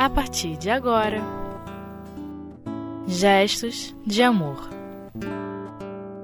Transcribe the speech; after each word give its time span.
a 0.00 0.08
partir 0.08 0.56
de 0.56 0.70
agora. 0.70 1.20
Gestos 3.06 3.94
de 4.06 4.22
amor. 4.22 4.70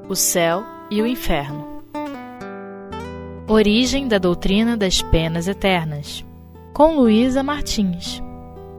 O 0.08 0.16
céu 0.16 0.64
e 0.90 1.02
o 1.02 1.06
inferno. 1.06 1.82
Origem 3.46 4.08
da 4.08 4.16
doutrina 4.16 4.78
das 4.78 5.02
penas 5.02 5.46
eternas. 5.46 6.24
Com 6.72 6.96
Luísa 6.96 7.42
Martins. 7.42 8.22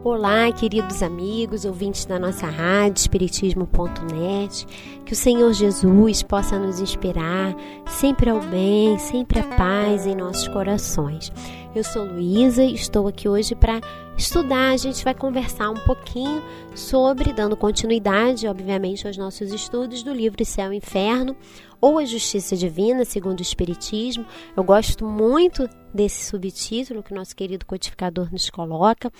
Olá, 0.09 0.49
queridos 0.53 1.03
amigos, 1.03 1.65
ouvintes 1.65 2.05
da 2.05 2.17
nossa 2.17 2.47
rádio 2.47 3.01
espiritismo.net. 3.01 4.65
Que 5.05 5.11
o 5.11 5.15
Senhor 5.15 5.51
Jesus 5.51 6.23
possa 6.23 6.57
nos 6.57 6.79
inspirar 6.79 7.53
sempre 7.85 8.29
ao 8.29 8.39
bem, 8.39 8.97
sempre 8.99 9.41
a 9.41 9.43
paz 9.43 10.07
em 10.07 10.15
nossos 10.15 10.48
corações. 10.48 11.29
Eu 11.75 11.84
sou 11.84 12.05
Luísa 12.05 12.63
e 12.63 12.73
estou 12.73 13.05
aqui 13.05 13.27
hoje 13.27 13.53
para 13.53 13.81
estudar. 14.17 14.71
A 14.71 14.77
gente 14.77 15.03
vai 15.03 15.13
conversar 15.13 15.71
um 15.71 15.85
pouquinho 15.85 16.41
sobre, 16.73 17.34
dando 17.34 17.57
continuidade, 17.57 18.48
obviamente, 18.48 19.05
aos 19.05 19.17
nossos 19.17 19.51
estudos 19.51 20.03
do 20.03 20.13
livro 20.13 20.43
Céu 20.45 20.71
e 20.71 20.77
Inferno 20.77 21.35
ou 21.81 21.99
a 21.99 22.05
Justiça 22.05 22.55
Divina, 22.55 23.03
segundo 23.03 23.39
o 23.39 23.43
Espiritismo. 23.43 24.26
Eu 24.55 24.63
gosto 24.63 25.05
muito 25.05 25.70
desse 25.97 26.23
subtítulo 26.23 27.01
que 27.01 27.13
nosso 27.13 27.35
querido 27.35 27.65
codificador 27.65 28.31
nos 28.31 28.49
coloca, 28.49 29.11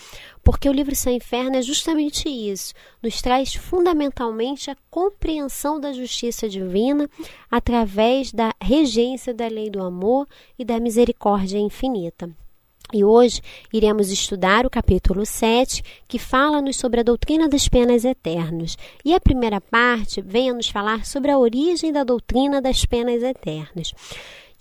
porque 0.44 0.70
o 0.70 0.72
livro 0.72 0.94
e 0.94 1.10
Inferno 1.10 1.58
é 1.58 1.62
justamente 1.62 2.30
isso, 2.30 2.74
nos 3.02 3.20
traz 3.20 3.56
fundamentalmente 3.56 4.70
a 4.70 4.78
compreensão 4.90 5.80
da 5.80 5.92
justiça 5.92 6.48
divina 6.48 7.10
através 7.50 8.32
da 8.32 8.54
regência 8.62 9.34
da 9.34 9.48
lei 9.48 9.70
do 9.70 9.82
amor 9.82 10.28
e 10.58 10.64
da 10.64 10.80
misericórdia 10.80 11.58
infinita. 11.58 12.30
E 12.94 13.04
hoje 13.04 13.42
iremos 13.74 14.10
estudar 14.12 14.66
o 14.66 14.70
capítulo 14.70 15.26
7, 15.26 15.84
que 16.08 16.18
fala-nos 16.18 16.78
sobre 16.78 17.02
a 17.02 17.04
doutrina 17.04 17.50
das 17.50 17.68
penas 17.68 18.06
eternas. 18.06 18.78
E 19.04 19.14
a 19.14 19.20
primeira 19.20 19.60
parte 19.60 20.22
vem 20.22 20.50
a 20.50 20.54
nos 20.54 20.70
falar 20.70 21.06
sobre 21.06 21.30
a 21.30 21.38
origem 21.38 21.92
da 21.92 22.06
doutrina 22.06 22.62
das 22.62 22.86
penas 22.86 23.22
eternas. 23.24 23.92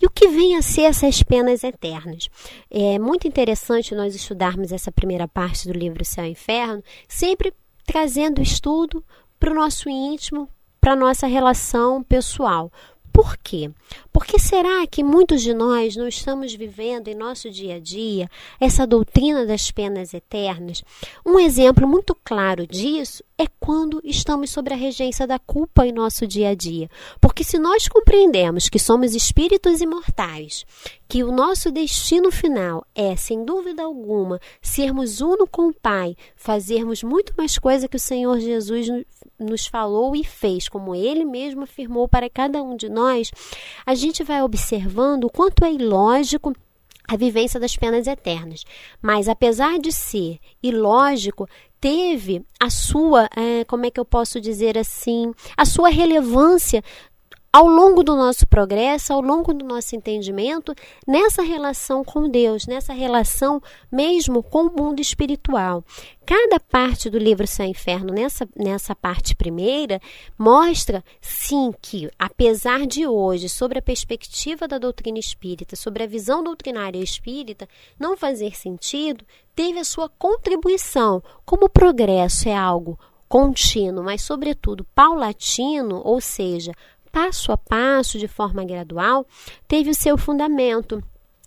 E 0.01 0.05
o 0.05 0.09
que 0.09 0.27
vem 0.27 0.55
a 0.55 0.61
ser 0.61 0.83
essas 0.83 1.23
penas 1.23 1.63
eternas? 1.63 2.29
É 2.69 2.99
muito 2.99 3.27
interessante 3.27 3.95
nós 3.95 4.13
estudarmos 4.13 4.71
essa 4.71 4.91
primeira 4.91 5.27
parte 5.27 5.67
do 5.67 5.77
livro 5.77 6.05
Céu 6.05 6.25
e 6.25 6.31
Inferno, 6.31 6.83
sempre 7.07 7.53
trazendo 7.85 8.41
estudo 8.41 9.03
para 9.39 9.51
o 9.51 9.55
nosso 9.55 9.89
íntimo, 9.89 10.47
para 10.79 10.93
a 10.93 10.95
nossa 10.95 11.25
relação 11.25 12.03
pessoal. 12.03 12.71
Por 13.17 13.35
quê? 13.37 13.71
Porque 14.13 14.37
será 14.37 14.85
que 14.85 15.03
muitos 15.03 15.41
de 15.41 15.51
nós 15.51 15.95
não 15.95 16.07
estamos 16.07 16.53
vivendo 16.53 17.07
em 17.07 17.15
nosso 17.15 17.49
dia 17.49 17.77
a 17.77 17.79
dia 17.79 18.29
essa 18.59 18.85
doutrina 18.85 19.43
das 19.43 19.71
penas 19.71 20.13
eternas? 20.13 20.83
Um 21.25 21.39
exemplo 21.39 21.87
muito 21.87 22.15
claro 22.23 22.67
disso 22.67 23.23
é 23.35 23.47
quando 23.59 23.99
estamos 24.03 24.51
sobre 24.51 24.75
a 24.75 24.77
regência 24.77 25.25
da 25.25 25.39
culpa 25.39 25.87
em 25.87 25.91
nosso 25.91 26.27
dia 26.27 26.49
a 26.49 26.55
dia. 26.55 26.91
Porque 27.19 27.43
se 27.43 27.57
nós 27.57 27.87
compreendemos 27.87 28.69
que 28.69 28.77
somos 28.77 29.15
espíritos 29.15 29.81
imortais, 29.81 30.63
que 31.07 31.23
o 31.23 31.31
nosso 31.31 31.71
destino 31.71 32.31
final 32.31 32.85
é, 32.93 33.15
sem 33.15 33.43
dúvida 33.43 33.81
alguma, 33.81 34.39
sermos 34.61 35.21
uno 35.21 35.47
com 35.47 35.69
o 35.69 35.73
Pai, 35.73 36.15
fazermos 36.35 37.01
muito 37.01 37.33
mais 37.35 37.57
coisa 37.57 37.87
que 37.87 37.97
o 37.97 37.99
Senhor 37.99 38.39
Jesus 38.39 38.87
nos 39.39 39.67
falou 39.67 40.15
e 40.15 40.23
fez, 40.23 40.67
como 40.67 40.95
ele 40.95 41.25
mesmo 41.25 41.63
afirmou 41.63 42.07
para 42.07 42.29
cada 42.29 42.61
um 42.61 42.75
de 42.75 42.89
nós, 42.89 43.31
a 43.85 43.93
gente 43.93 44.23
vai 44.23 44.41
observando 44.41 45.25
o 45.25 45.29
quanto 45.29 45.63
é 45.63 45.71
ilógico 45.71 46.53
a 47.07 47.15
vivência 47.15 47.59
das 47.59 47.75
penas 47.75 48.05
eternas. 48.05 48.63
Mas 49.01 49.29
apesar 49.29 49.79
de 49.79 49.91
ser 49.91 50.39
ilógico, 50.61 51.47
teve 51.79 52.43
a 52.59 52.69
sua, 52.69 53.29
é, 53.35 53.63
como 53.65 53.85
é 53.85 53.91
que 53.91 53.99
eu 53.99 54.05
posso 54.05 54.41
dizer 54.41 54.77
assim, 54.77 55.31
a 55.55 55.63
sua 55.63 55.89
relevância 55.89 56.83
ao 57.57 57.65
longo 57.65 58.03
do 58.03 58.15
nosso 58.15 58.45
progresso, 58.45 59.11
ao 59.11 59.19
longo 59.19 59.51
do 59.51 59.65
nosso 59.65 59.95
entendimento, 59.95 60.75
nessa 61.07 61.41
relação 61.41 62.03
com 62.03 62.29
Deus, 62.29 62.67
nessa 62.67 62.93
relação 62.93 63.59
mesmo 63.91 64.43
com 64.43 64.67
o 64.67 64.71
mundo 64.71 65.01
espiritual. 65.01 65.83
Cada 66.23 66.59
parte 66.59 67.09
do 67.09 67.17
livro 67.17 67.47
Céu 67.47 67.65
e 67.65 67.71
Inferno, 67.71 68.13
nessa, 68.13 68.47
nessa 68.55 68.95
parte 68.95 69.35
primeira, 69.35 69.99
mostra, 70.37 71.03
sim, 71.19 71.73
que, 71.81 72.07
apesar 72.19 72.85
de 72.85 73.07
hoje, 73.07 73.49
sobre 73.49 73.79
a 73.79 73.81
perspectiva 73.81 74.67
da 74.67 74.77
doutrina 74.77 75.17
espírita, 75.17 75.75
sobre 75.75 76.03
a 76.03 76.07
visão 76.07 76.43
doutrinária 76.43 76.99
espírita, 76.99 77.67
não 77.99 78.15
fazer 78.15 78.55
sentido, 78.55 79.25
teve 79.55 79.79
a 79.79 79.83
sua 79.83 80.07
contribuição. 80.07 81.23
Como 81.43 81.65
o 81.65 81.69
progresso 81.69 82.47
é 82.47 82.55
algo 82.55 82.99
contínuo, 83.27 84.03
mas, 84.03 84.21
sobretudo, 84.21 84.85
paulatino, 84.95 86.01
ou 86.03 86.21
seja, 86.21 86.71
passo 87.17 87.51
a 87.51 87.57
passo, 87.57 88.19
de 88.19 88.27
forma 88.27 88.63
gradual, 88.63 89.25
teve 89.67 89.89
o 89.89 89.95
seu 89.95 90.19
fundamento. 90.19 91.03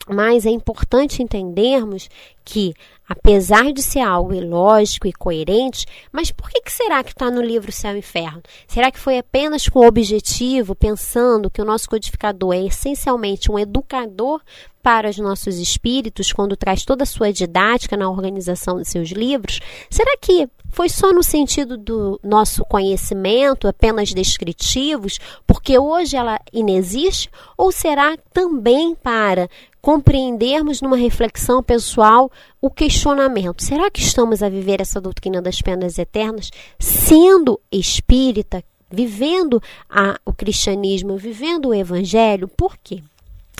Mas 0.08 0.44
é 0.44 0.50
importante 0.50 1.22
entendermos 1.22 2.08
que, 2.44 2.74
apesar 3.08 3.72
de 3.72 3.80
ser 3.80 4.00
algo 4.00 4.34
ilógico 4.34 5.06
e 5.06 5.12
coerente, 5.12 5.86
mas 6.10 6.32
por 6.32 6.50
que, 6.50 6.62
que 6.62 6.72
será 6.72 7.04
que 7.04 7.10
está 7.10 7.30
no 7.30 7.40
livro 7.40 7.70
Céu 7.70 7.94
e 7.94 8.00
Inferno? 8.00 8.42
Será 8.66 8.90
que 8.90 8.98
foi 8.98 9.18
apenas 9.18 9.68
com 9.68 9.78
o 9.78 9.86
objetivo, 9.86 10.74
pensando 10.74 11.50
que 11.50 11.62
o 11.62 11.64
nosso 11.64 11.88
codificador 11.88 12.52
é 12.52 12.64
essencialmente 12.64 13.52
um 13.52 13.58
educador 13.58 14.42
para 14.82 15.08
os 15.08 15.18
nossos 15.18 15.58
espíritos, 15.58 16.32
quando 16.32 16.56
traz 16.56 16.84
toda 16.84 17.04
a 17.04 17.06
sua 17.06 17.32
didática 17.32 17.96
na 17.96 18.10
organização 18.10 18.78
de 18.78 18.88
seus 18.88 19.10
livros? 19.10 19.60
Será 19.88 20.16
que 20.20 20.48
foi 20.70 20.88
só 20.88 21.12
no 21.12 21.22
sentido 21.22 21.76
do 21.76 22.20
nosso 22.22 22.64
conhecimento, 22.64 23.68
apenas 23.68 24.12
descritivos, 24.12 25.18
porque 25.46 25.78
hoje 25.78 26.16
ela 26.16 26.40
inexiste? 26.52 27.30
Ou 27.56 27.72
será 27.72 28.16
também 28.32 28.94
para 28.94 29.48
compreendermos 29.80 30.80
numa 30.80 30.96
reflexão 30.96 31.62
pessoal 31.62 32.30
o 32.60 32.70
questionamento: 32.70 33.62
será 33.62 33.90
que 33.90 34.00
estamos 34.00 34.42
a 34.42 34.48
viver 34.48 34.80
essa 34.80 35.00
doutrina 35.00 35.42
das 35.42 35.60
penas 35.60 35.98
eternas 35.98 36.50
sendo 36.78 37.60
espírita, 37.70 38.62
vivendo 38.90 39.62
a, 39.88 40.18
o 40.24 40.32
cristianismo, 40.32 41.16
vivendo 41.16 41.68
o 41.68 41.74
evangelho? 41.74 42.48
Por 42.48 42.76
quê? 42.76 43.02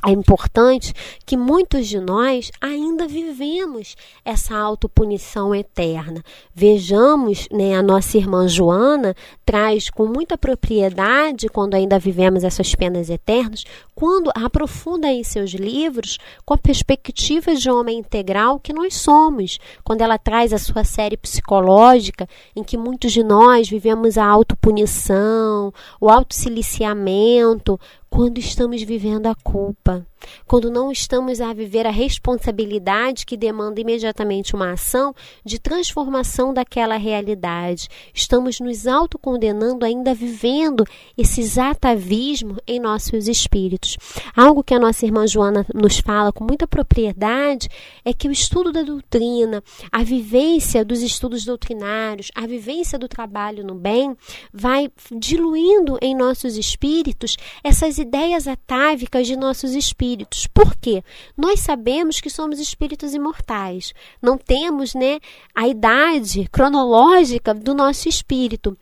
É 0.06 0.10
importante 0.10 0.94
que 1.26 1.36
muitos 1.36 1.86
de 1.86 2.00
nós 2.00 2.50
ainda 2.58 3.06
vivemos 3.06 3.96
essa 4.24 4.56
autopunição 4.56 5.54
eterna. 5.54 6.22
Vejamos, 6.54 7.46
né, 7.52 7.74
a 7.74 7.82
nossa 7.82 8.16
irmã 8.16 8.48
Joana 8.48 9.14
traz 9.44 9.90
com 9.90 10.06
muita 10.06 10.38
propriedade, 10.38 11.48
quando 11.48 11.74
ainda 11.74 11.98
vivemos 11.98 12.44
essas 12.44 12.74
penas 12.74 13.10
eternas, 13.10 13.64
quando 13.94 14.30
aprofunda 14.34 15.08
em 15.08 15.22
seus 15.22 15.50
livros 15.50 16.16
com 16.46 16.54
a 16.54 16.58
perspectiva 16.58 17.54
de 17.54 17.70
homem 17.70 17.98
integral 17.98 18.58
que 18.58 18.72
nós 18.72 18.94
somos. 18.94 19.58
Quando 19.84 20.00
ela 20.00 20.16
traz 20.16 20.54
a 20.54 20.58
sua 20.58 20.82
série 20.82 21.18
psicológica, 21.18 22.26
em 22.56 22.64
que 22.64 22.78
muitos 22.78 23.12
de 23.12 23.22
nós 23.22 23.68
vivemos 23.68 24.16
a 24.16 24.24
autopunição, 24.24 25.74
o 26.00 26.08
autossiliciamento, 26.08 27.78
quando 28.10 28.38
estamos 28.38 28.82
vivendo 28.82 29.26
a 29.28 29.34
culpa, 29.36 30.04
quando 30.46 30.70
não 30.70 30.90
estamos 30.90 31.40
a 31.40 31.52
viver 31.52 31.86
a 31.86 31.90
responsabilidade 31.90 33.26
que 33.26 33.36
demanda 33.36 33.80
imediatamente 33.80 34.54
uma 34.54 34.72
ação 34.72 35.14
de 35.44 35.58
transformação 35.58 36.52
daquela 36.52 36.96
realidade. 36.96 37.88
Estamos 38.12 38.60
nos 38.60 38.86
autocondenando, 38.86 39.84
ainda 39.84 40.14
vivendo 40.14 40.84
esse 41.16 41.60
atavismo 41.60 42.56
em 42.66 42.78
nossos 42.78 43.28
espíritos. 43.28 43.96
Algo 44.36 44.62
que 44.62 44.74
a 44.74 44.78
nossa 44.78 45.04
irmã 45.04 45.26
Joana 45.26 45.66
nos 45.74 45.98
fala 45.98 46.32
com 46.32 46.44
muita 46.44 46.66
propriedade 46.66 47.68
é 48.04 48.12
que 48.12 48.28
o 48.28 48.32
estudo 48.32 48.72
da 48.72 48.82
doutrina, 48.82 49.62
a 49.90 50.02
vivência 50.02 50.84
dos 50.84 51.02
estudos 51.02 51.44
doutrinários, 51.44 52.30
a 52.34 52.46
vivência 52.46 52.98
do 52.98 53.08
trabalho 53.08 53.64
no 53.64 53.74
bem, 53.74 54.16
vai 54.52 54.90
diluindo 55.12 55.98
em 56.00 56.14
nossos 56.14 56.56
espíritos 56.56 57.36
essas 57.62 57.98
ideias 57.98 58.46
atávicas 58.46 59.26
de 59.26 59.36
nossos 59.36 59.74
espíritos. 59.74 60.09
Por 60.52 60.76
quê? 60.76 61.02
Nós 61.36 61.60
sabemos 61.60 62.20
que 62.20 62.30
somos 62.30 62.58
espíritos 62.58 63.14
imortais. 63.14 63.92
Não 64.20 64.36
temos, 64.36 64.94
né, 64.94 65.18
a 65.54 65.68
idade 65.68 66.48
cronológica 66.50 67.54
do 67.54 67.74
nosso 67.74 68.08
espírito. 68.08 68.76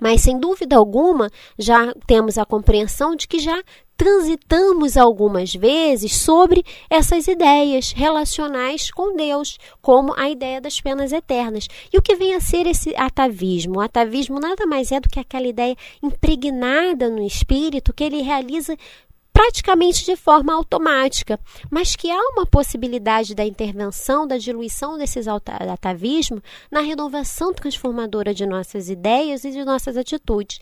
Mas 0.00 0.22
sem 0.22 0.38
dúvida 0.38 0.76
alguma, 0.76 1.30
já 1.58 1.92
temos 2.06 2.38
a 2.38 2.46
compreensão 2.46 3.14
de 3.14 3.28
que 3.28 3.38
já 3.38 3.62
transitamos 4.00 4.96
algumas 4.96 5.54
vezes 5.54 6.16
sobre 6.16 6.64
essas 6.88 7.28
ideias 7.28 7.92
relacionais 7.92 8.90
com 8.90 9.14
Deus, 9.14 9.58
como 9.82 10.14
a 10.18 10.30
ideia 10.30 10.58
das 10.58 10.80
penas 10.80 11.12
eternas. 11.12 11.68
E 11.92 11.98
o 11.98 12.02
que 12.02 12.16
vem 12.16 12.34
a 12.34 12.40
ser 12.40 12.66
esse 12.66 12.96
atavismo? 12.96 13.76
O 13.76 13.80
atavismo 13.82 14.40
nada 14.40 14.64
mais 14.64 14.90
é 14.90 14.98
do 14.98 15.08
que 15.08 15.20
aquela 15.20 15.46
ideia 15.46 15.76
impregnada 16.02 17.10
no 17.10 17.22
espírito 17.22 17.92
que 17.92 18.02
ele 18.02 18.22
realiza 18.22 18.74
praticamente 19.40 20.04
de 20.04 20.16
forma 20.16 20.52
automática, 20.52 21.40
mas 21.70 21.96
que 21.96 22.10
há 22.10 22.20
uma 22.34 22.44
possibilidade 22.44 23.34
da 23.34 23.42
intervenção, 23.42 24.26
da 24.26 24.36
diluição 24.36 24.98
desses 24.98 25.26
atavismos 25.26 26.42
na 26.70 26.80
renovação 26.80 27.50
transformadora 27.50 28.34
de 28.34 28.44
nossas 28.44 28.90
ideias 28.90 29.42
e 29.44 29.50
de 29.50 29.64
nossas 29.64 29.96
atitudes. 29.96 30.60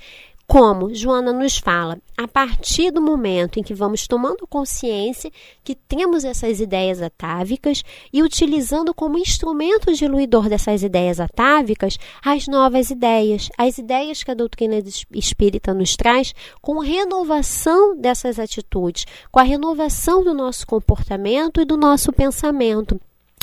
Como 0.50 0.94
Joana 0.94 1.30
nos 1.30 1.58
fala, 1.58 1.98
a 2.16 2.26
partir 2.26 2.90
do 2.90 3.02
momento 3.02 3.60
em 3.60 3.62
que 3.62 3.74
vamos 3.74 4.06
tomando 4.06 4.46
consciência 4.46 5.30
que 5.62 5.74
temos 5.74 6.24
essas 6.24 6.58
ideias 6.58 7.02
atávicas 7.02 7.84
e 8.10 8.22
utilizando 8.22 8.94
como 8.94 9.18
instrumento 9.18 9.92
diluidor 9.92 10.48
dessas 10.48 10.82
ideias 10.82 11.20
atávicas 11.20 11.98
as 12.24 12.46
novas 12.46 12.88
ideias, 12.90 13.50
as 13.58 13.76
ideias 13.76 14.24
que 14.24 14.30
a 14.30 14.34
doutrina 14.34 14.82
espírita 15.12 15.74
nos 15.74 15.96
traz, 15.96 16.34
com 16.62 16.78
renovação 16.78 17.94
dessas 17.94 18.38
atitudes, 18.38 19.04
com 19.30 19.38
a 19.38 19.42
renovação 19.42 20.24
do 20.24 20.32
nosso 20.32 20.66
comportamento 20.66 21.60
e 21.60 21.66
do 21.66 21.76
nosso 21.76 22.10
pensamento. 22.10 22.98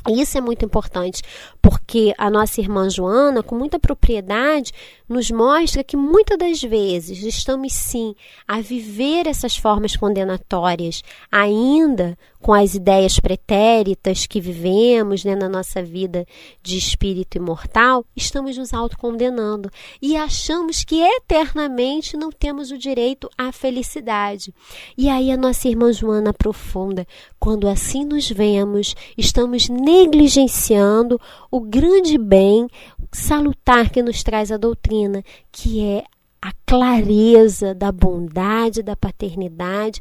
Isso 0.10 0.38
é 0.38 0.42
muito 0.42 0.64
importante, 0.64 1.22
porque 1.62 2.14
a 2.18 2.30
nossa 2.30 2.62
irmã 2.62 2.90
Joana, 2.90 3.42
com 3.42 3.56
muita 3.56 3.80
propriedade, 3.80 4.72
nos 5.10 5.32
mostra 5.32 5.84
que 5.84 5.98
muitas 5.98 6.38
das 6.38 6.62
vezes 6.62 7.24
estamos 7.24 7.74
sim 7.74 8.16
a 8.48 8.62
viver 8.62 9.28
essas 9.28 9.58
formas 9.58 9.96
condenatórias, 9.96 11.04
ainda 11.32 12.18
com 12.46 12.54
as 12.54 12.76
ideias 12.76 13.20
pretéritas 13.20 14.28
que 14.28 14.40
vivemos 14.40 15.26
né, 15.26 15.36
na 15.36 15.50
nossa 15.50 15.82
vida 15.82 16.28
de 16.62 16.78
espírito 16.78 17.40
imortal, 17.40 18.06
estamos 18.16 18.56
nos 18.56 18.72
autocondenando 18.72 19.68
e 20.00 20.16
achamos 20.16 20.84
que 20.84 21.02
eternamente 21.02 22.16
não 22.16 22.30
temos 22.30 22.70
o 22.70 22.78
direito 22.78 23.28
à 23.36 23.52
felicidade. 23.52 24.54
E 24.96 25.10
aí 25.10 25.32
a 25.32 25.38
nossa 25.38 25.68
irmã 25.68 25.92
Joana 25.92 26.30
aprofunda: 26.30 27.08
quando 27.40 27.68
assim 27.68 28.06
nos 28.06 28.30
vemos, 28.30 28.94
estamos 29.18 29.68
negligenciando 29.68 31.20
o 31.50 31.60
grande 31.60 32.16
bem 32.16 32.68
salutar 33.12 33.90
que 33.90 34.04
nos 34.04 34.22
traz 34.22 34.52
a 34.52 34.58
doutrina, 34.58 35.24
que 35.52 35.84
é 35.84 36.04
a 36.40 36.52
clareza 36.64 37.74
da 37.74 37.92
bondade, 37.92 38.84
da 38.84 38.96
paternidade, 38.96 40.00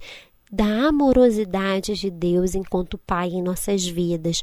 da 0.54 0.86
amorosidade 0.86 1.94
de 1.94 2.10
Deus 2.10 2.54
enquanto 2.54 2.96
Pai 2.96 3.30
em 3.30 3.42
nossas 3.42 3.84
vidas. 3.84 4.40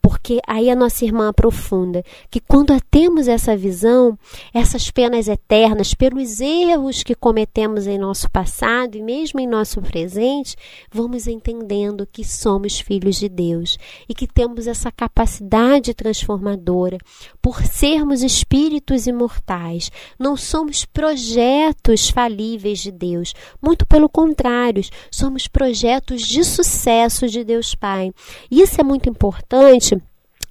Porque 0.00 0.40
aí 0.46 0.70
a 0.70 0.74
nossa 0.74 1.04
irmã 1.04 1.28
aprofunda 1.28 2.02
que 2.30 2.40
quando 2.40 2.72
temos 2.90 3.28
essa 3.28 3.54
visão, 3.54 4.18
essas 4.54 4.90
penas 4.90 5.28
eternas 5.28 5.92
pelos 5.92 6.40
erros 6.40 7.02
que 7.02 7.14
cometemos 7.14 7.86
em 7.86 7.98
nosso 7.98 8.30
passado 8.30 8.96
e 8.96 9.02
mesmo 9.02 9.40
em 9.40 9.46
nosso 9.46 9.82
presente, 9.82 10.56
vamos 10.90 11.26
entendendo 11.26 12.08
que 12.10 12.24
somos 12.24 12.80
filhos 12.80 13.16
de 13.16 13.28
Deus 13.28 13.76
e 14.08 14.14
que 14.14 14.26
temos 14.26 14.66
essa 14.66 14.90
capacidade 14.90 15.92
transformadora 15.92 16.96
por 17.42 17.62
sermos 17.62 18.22
espíritos 18.22 19.06
imortais. 19.06 19.90
Não 20.18 20.34
somos 20.34 20.86
projetos 20.86 22.08
falíveis 22.08 22.78
de 22.78 22.90
Deus, 22.90 23.34
muito 23.60 23.84
pelo 23.84 24.08
contrário, 24.08 24.82
somos 25.10 25.41
projetos 25.48 26.22
de 26.22 26.44
sucesso 26.44 27.28
de 27.28 27.44
Deus 27.44 27.74
Pai. 27.74 28.12
Isso 28.50 28.80
é 28.80 28.84
muito 28.84 29.08
importante 29.08 29.96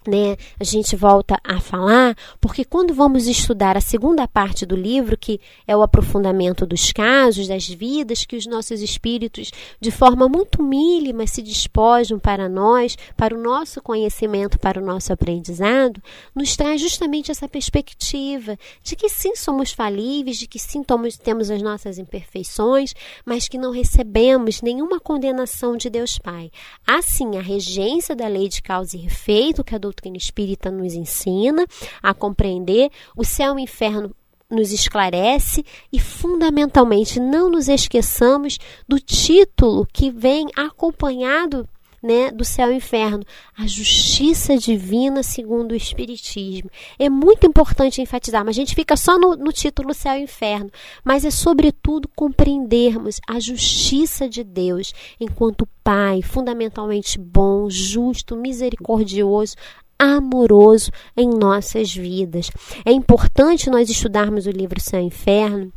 né, 0.08 0.36
a 0.60 0.64
gente 0.64 0.96
volta 0.96 1.40
a 1.44 1.60
falar, 1.60 2.16
porque 2.40 2.66
quando 2.66 2.94
vamos 2.94 3.28
estudar 3.28 3.78
a 3.78 3.82
segunda 3.82 4.28
parte 4.28 4.66
do 4.66 4.76
livro, 4.76 5.18
que 5.18 5.40
é 5.68 5.76
o 5.78 5.82
aprofundamento 5.82 6.66
dos 6.66 6.92
casos, 6.92 7.48
das 7.48 7.68
vidas 7.68 8.26
que 8.26 8.36
os 8.36 8.48
nossos 8.48 8.82
espíritos, 8.82 9.52
de 9.80 9.92
forma 9.92 10.28
muito 10.28 10.64
mínima, 10.64 11.28
se 11.28 11.42
despojam 11.42 12.18
para 12.18 12.50
nós, 12.50 12.98
para 13.16 13.36
o 13.36 13.42
nosso 13.42 13.82
conhecimento, 13.82 14.58
para 14.58 14.82
o 14.82 14.86
nosso 14.86 15.14
aprendizado, 15.14 16.02
nos 16.36 16.56
traz 16.56 16.82
justamente 16.82 17.32
essa 17.32 17.48
perspectiva 17.48 18.58
de 18.84 18.96
que 18.96 19.10
sim 19.10 19.36
somos 19.36 19.72
falíveis, 19.72 20.38
de 20.38 20.48
que 20.48 20.60
sim 20.60 20.84
temos 21.24 21.52
as 21.52 21.62
nossas 21.62 21.98
imperfeições, 21.98 22.94
mas 23.26 23.48
que 23.48 23.58
não 23.58 23.72
recebemos 23.72 24.62
nenhuma 24.62 25.00
condenação 25.00 25.78
de 25.78 25.90
Deus 25.90 26.18
Pai. 26.18 26.52
Assim, 26.86 27.38
a 27.38 27.42
regência 27.42 28.16
da 28.16 28.28
lei 28.28 28.48
de 28.48 28.62
causa 28.62 28.98
e 28.98 29.06
efeito 29.06 29.64
que 29.64 29.76
a 29.76 29.78
doutrina 29.92 30.18
espírita 30.18 30.72
nos 30.72 30.94
ensina 30.94 31.66
a 32.02 32.14
compreender, 32.14 32.90
o 33.16 33.24
céu 33.24 33.54
e 33.54 33.56
o 33.58 33.60
inferno 33.60 34.16
nos 34.50 34.72
esclarece 34.72 35.64
e, 35.92 36.00
fundamentalmente, 36.00 37.20
não 37.20 37.50
nos 37.50 37.70
esqueçamos 37.70 38.58
do 38.88 39.00
título 39.00 39.88
que 39.92 40.12
vem 40.12 40.48
acompanhado 40.56 41.68
né, 42.02 42.32
do 42.32 42.44
céu 42.44 42.72
e 42.72 42.76
inferno, 42.76 43.24
a 43.56 43.68
justiça 43.68 44.58
divina 44.58 45.22
segundo 45.22 45.74
o 45.74 45.76
Espiritismo. 45.76 46.70
É 46.98 47.10
muito 47.10 47.46
importante 47.46 48.02
enfatizar, 48.02 48.44
mas 48.44 48.56
a 48.56 48.60
gente 48.60 48.74
fica 48.74 48.98
só 48.98 49.20
no, 49.20 49.36
no 49.36 49.54
título 49.54 49.94
céu 49.94 50.16
e 50.16 50.24
inferno, 50.24 50.72
mas 51.04 51.24
é 51.24 51.30
sobretudo 51.30 52.10
compreendermos 52.16 53.20
a 53.28 53.40
justiça 53.40 54.28
de 54.28 54.44
Deus 54.44 54.94
enquanto 55.20 55.68
Pai, 55.84 56.22
fundamentalmente 56.22 57.18
bom, 57.18 57.68
justo, 57.68 58.36
misericordioso, 58.36 59.56
amoroso 60.02 60.90
em 61.16 61.30
nossas 61.30 61.94
vidas. 61.94 62.50
É 62.84 62.92
importante 62.92 63.70
nós 63.70 63.90
estudarmos 63.90 64.48
o 64.48 64.52
livro 64.52 64.82
Céu 64.82 65.00
e 65.00 65.06
Inferno 65.06 65.72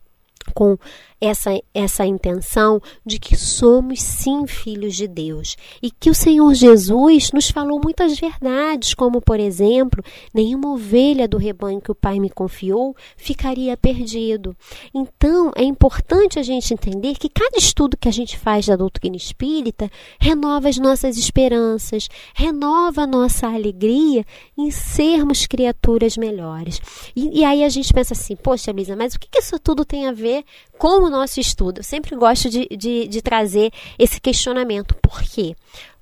com 0.55 0.79
essa, 1.27 1.51
essa 1.73 2.07
intenção 2.07 2.81
de 3.05 3.19
que 3.19 3.37
somos 3.37 4.03
sim 4.03 4.47
filhos 4.47 4.95
de 4.95 5.07
Deus 5.09 5.57
e 5.83 5.91
que 5.91 6.11
o 6.11 6.15
Senhor 6.15 6.53
Jesus 6.55 7.33
nos 7.33 7.51
falou 7.51 7.81
muitas 7.83 8.19
verdades, 8.19 8.95
como 8.95 9.21
por 9.21 9.41
exemplo, 9.41 10.03
nenhuma 10.33 10.73
ovelha 10.73 11.27
do 11.27 11.39
rebanho 11.39 11.81
que 11.81 11.91
o 11.91 11.95
Pai 11.95 12.19
me 12.19 12.31
confiou 12.31 12.95
ficaria 13.17 13.77
perdido. 13.77 14.57
Então 14.95 15.51
é 15.57 15.63
importante 15.63 16.39
a 16.39 16.43
gente 16.43 16.75
entender 16.75 17.15
que 17.17 17.29
cada 17.29 17.57
estudo 17.57 17.97
que 17.97 18.09
a 18.09 18.13
gente 18.13 18.39
faz 18.39 18.67
da 18.67 18.77
doutrina 18.77 19.17
espírita 19.17 19.91
renova 20.19 20.69
as 20.69 20.79
nossas 20.79 21.17
esperanças, 21.17 22.09
renova 22.35 23.03
a 23.03 23.07
nossa 23.07 23.47
alegria 23.47 24.25
em 24.57 24.71
sermos 24.71 25.47
criaturas 25.47 26.17
melhores. 26.17 26.81
E, 27.15 27.41
e 27.41 27.45
aí 27.45 27.65
a 27.65 27.69
gente 27.69 27.93
pensa 27.93 28.15
assim, 28.15 28.37
poxa, 28.37 28.73
Lisa, 28.73 28.97
mas 28.97 29.15
o 29.15 29.21
que 29.21 29.39
isso 29.39 29.59
tudo 29.59 29.85
tem 29.85 30.07
a 30.07 30.13
ver 30.13 30.45
com 30.79 31.05
o 31.05 31.11
nosso 31.15 31.41
estudo. 31.41 31.79
Eu 31.81 31.85
sempre 31.85 32.15
gosto 32.17 32.49
de, 32.51 32.67
de, 32.69 33.09
de 33.09 33.23
trazer 33.23 33.73
esse 33.99 34.21
questionamento. 34.21 34.95
Por 34.97 35.23
quê? 35.23 35.57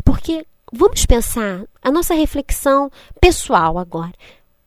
Porque 0.04 0.44
vamos 0.72 1.06
pensar 1.06 1.64
a 1.82 1.90
nossa 1.90 2.14
reflexão 2.14 2.90
pessoal 3.20 3.78
agora. 3.78 4.12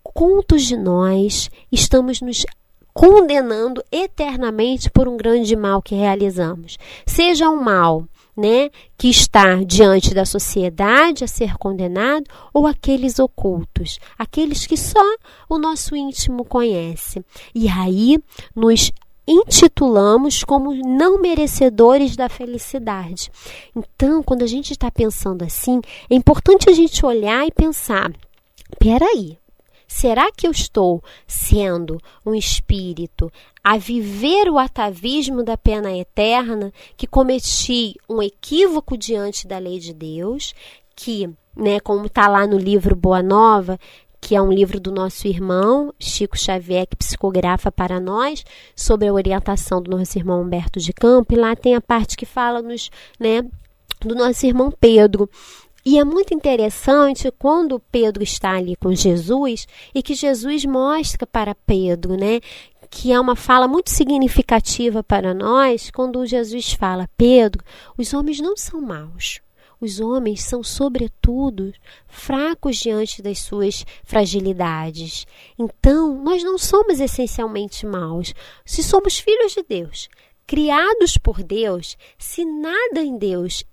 Quantos 0.03 0.63
de 0.63 0.77
nós 0.77 1.49
estamos 1.71 2.21
nos 2.21 2.45
condenando 2.93 3.83
eternamente 3.91 4.89
por 4.89 5.07
um 5.07 5.17
grande 5.17 5.55
mal 5.55 5.81
que 5.81 5.95
realizamos? 5.95 6.77
Seja 7.05 7.49
um 7.49 7.61
mal 7.61 8.07
né, 8.35 8.69
que 8.97 9.09
está 9.09 9.55
diante 9.63 10.13
da 10.13 10.25
sociedade 10.25 11.23
a 11.23 11.27
ser 11.27 11.57
condenado, 11.57 12.25
ou 12.53 12.67
aqueles 12.67 13.17
ocultos, 13.17 13.97
aqueles 14.17 14.67
que 14.67 14.75
só 14.75 15.03
o 15.49 15.57
nosso 15.57 15.95
íntimo 15.95 16.43
conhece. 16.43 17.23
E 17.53 17.69
aí 17.69 18.19
nos 18.53 18.91
intitulamos 19.27 20.43
como 20.43 20.73
não 20.73 21.19
merecedores 21.19 22.15
da 22.15 22.29
felicidade. 22.29 23.31
Então, 23.75 24.21
quando 24.21 24.43
a 24.43 24.47
gente 24.47 24.71
está 24.71 24.91
pensando 24.91 25.43
assim, 25.43 25.81
é 26.09 26.15
importante 26.15 26.69
a 26.69 26.73
gente 26.73 27.05
olhar 27.05 27.45
e 27.47 27.51
pensar: 27.51 28.11
peraí, 28.79 29.37
será 29.87 30.31
que 30.31 30.45
eu 30.47 30.51
estou 30.51 31.03
sendo 31.27 31.99
um 32.25 32.35
espírito 32.35 33.31
a 33.63 33.77
viver 33.77 34.49
o 34.49 34.59
atavismo 34.59 35.43
da 35.43 35.57
pena 35.57 35.95
eterna, 35.95 36.71
que 36.95 37.07
cometi 37.07 37.95
um 38.07 38.21
equívoco 38.21 38.97
diante 38.97 39.47
da 39.47 39.57
lei 39.57 39.79
de 39.79 39.93
Deus, 39.93 40.53
que, 40.95 41.29
né, 41.55 41.79
como 41.79 42.05
está 42.05 42.27
lá 42.27 42.45
no 42.45 42.57
livro 42.57 42.95
Boa 42.95 43.23
Nova, 43.23 43.79
que 44.25 44.35
é 44.35 44.41
um 44.41 44.51
livro 44.51 44.79
do 44.79 44.91
nosso 44.91 45.27
irmão 45.27 45.93
Chico 45.99 46.35
Xavier, 46.35 46.87
que 46.87 46.95
psicografa 46.95 47.71
para 47.71 47.99
nós, 47.99 48.43
sobre 48.75 49.07
a 49.07 49.13
orientação 49.13 49.79
do 49.79 49.95
nosso 49.95 50.17
irmão 50.17 50.41
Humberto 50.41 50.79
de 50.79 50.91
Campo, 50.91 51.35
e 51.35 51.37
lá 51.37 51.55
tem 51.55 51.75
a 51.75 51.79
parte 51.79 52.17
que 52.17 52.25
fala-nos 52.25 52.89
né, 53.19 53.43
do 53.99 54.15
nosso 54.15 54.43
irmão 54.43 54.71
Pedro. 54.71 55.29
E 55.85 55.99
é 55.99 56.03
muito 56.03 56.33
interessante 56.33 57.31
quando 57.37 57.79
Pedro 57.91 58.23
está 58.23 58.53
ali 58.53 58.75
com 58.75 58.95
Jesus 58.95 59.67
e 59.93 60.01
que 60.01 60.15
Jesus 60.15 60.65
mostra 60.65 61.27
para 61.27 61.53
Pedro, 61.53 62.17
né, 62.17 62.39
que 62.89 63.11
é 63.11 63.19
uma 63.19 63.35
fala 63.35 63.67
muito 63.67 63.91
significativa 63.91 65.03
para 65.03 65.35
nós, 65.35 65.91
quando 65.91 66.25
Jesus 66.25 66.73
fala: 66.73 67.07
Pedro, 67.15 67.63
os 67.95 68.11
homens 68.11 68.39
não 68.39 68.57
são 68.57 68.81
maus. 68.81 69.44
Os 69.79 69.99
homens 69.99 70.43
são, 70.43 70.63
sobretudo, 70.63 71.73
fracos 72.07 72.77
diante 72.77 73.21
das 73.21 73.39
suas 73.39 73.85
fragilidades. 74.03 75.25
Então, 75.57 76.21
nós 76.23 76.43
não 76.43 76.57
somos 76.57 76.99
essencialmente 76.99 77.85
maus. 77.85 78.33
Se 78.65 78.81
somos 78.83 79.19
filhos 79.19 79.53
de 79.53 79.63
Deus, 79.63 80.09
criados 80.47 81.17
por 81.17 81.43
Deus, 81.43 81.97
se 82.17 82.45
nada 82.45 83.01
em 83.01 83.17
Deus 83.17 83.63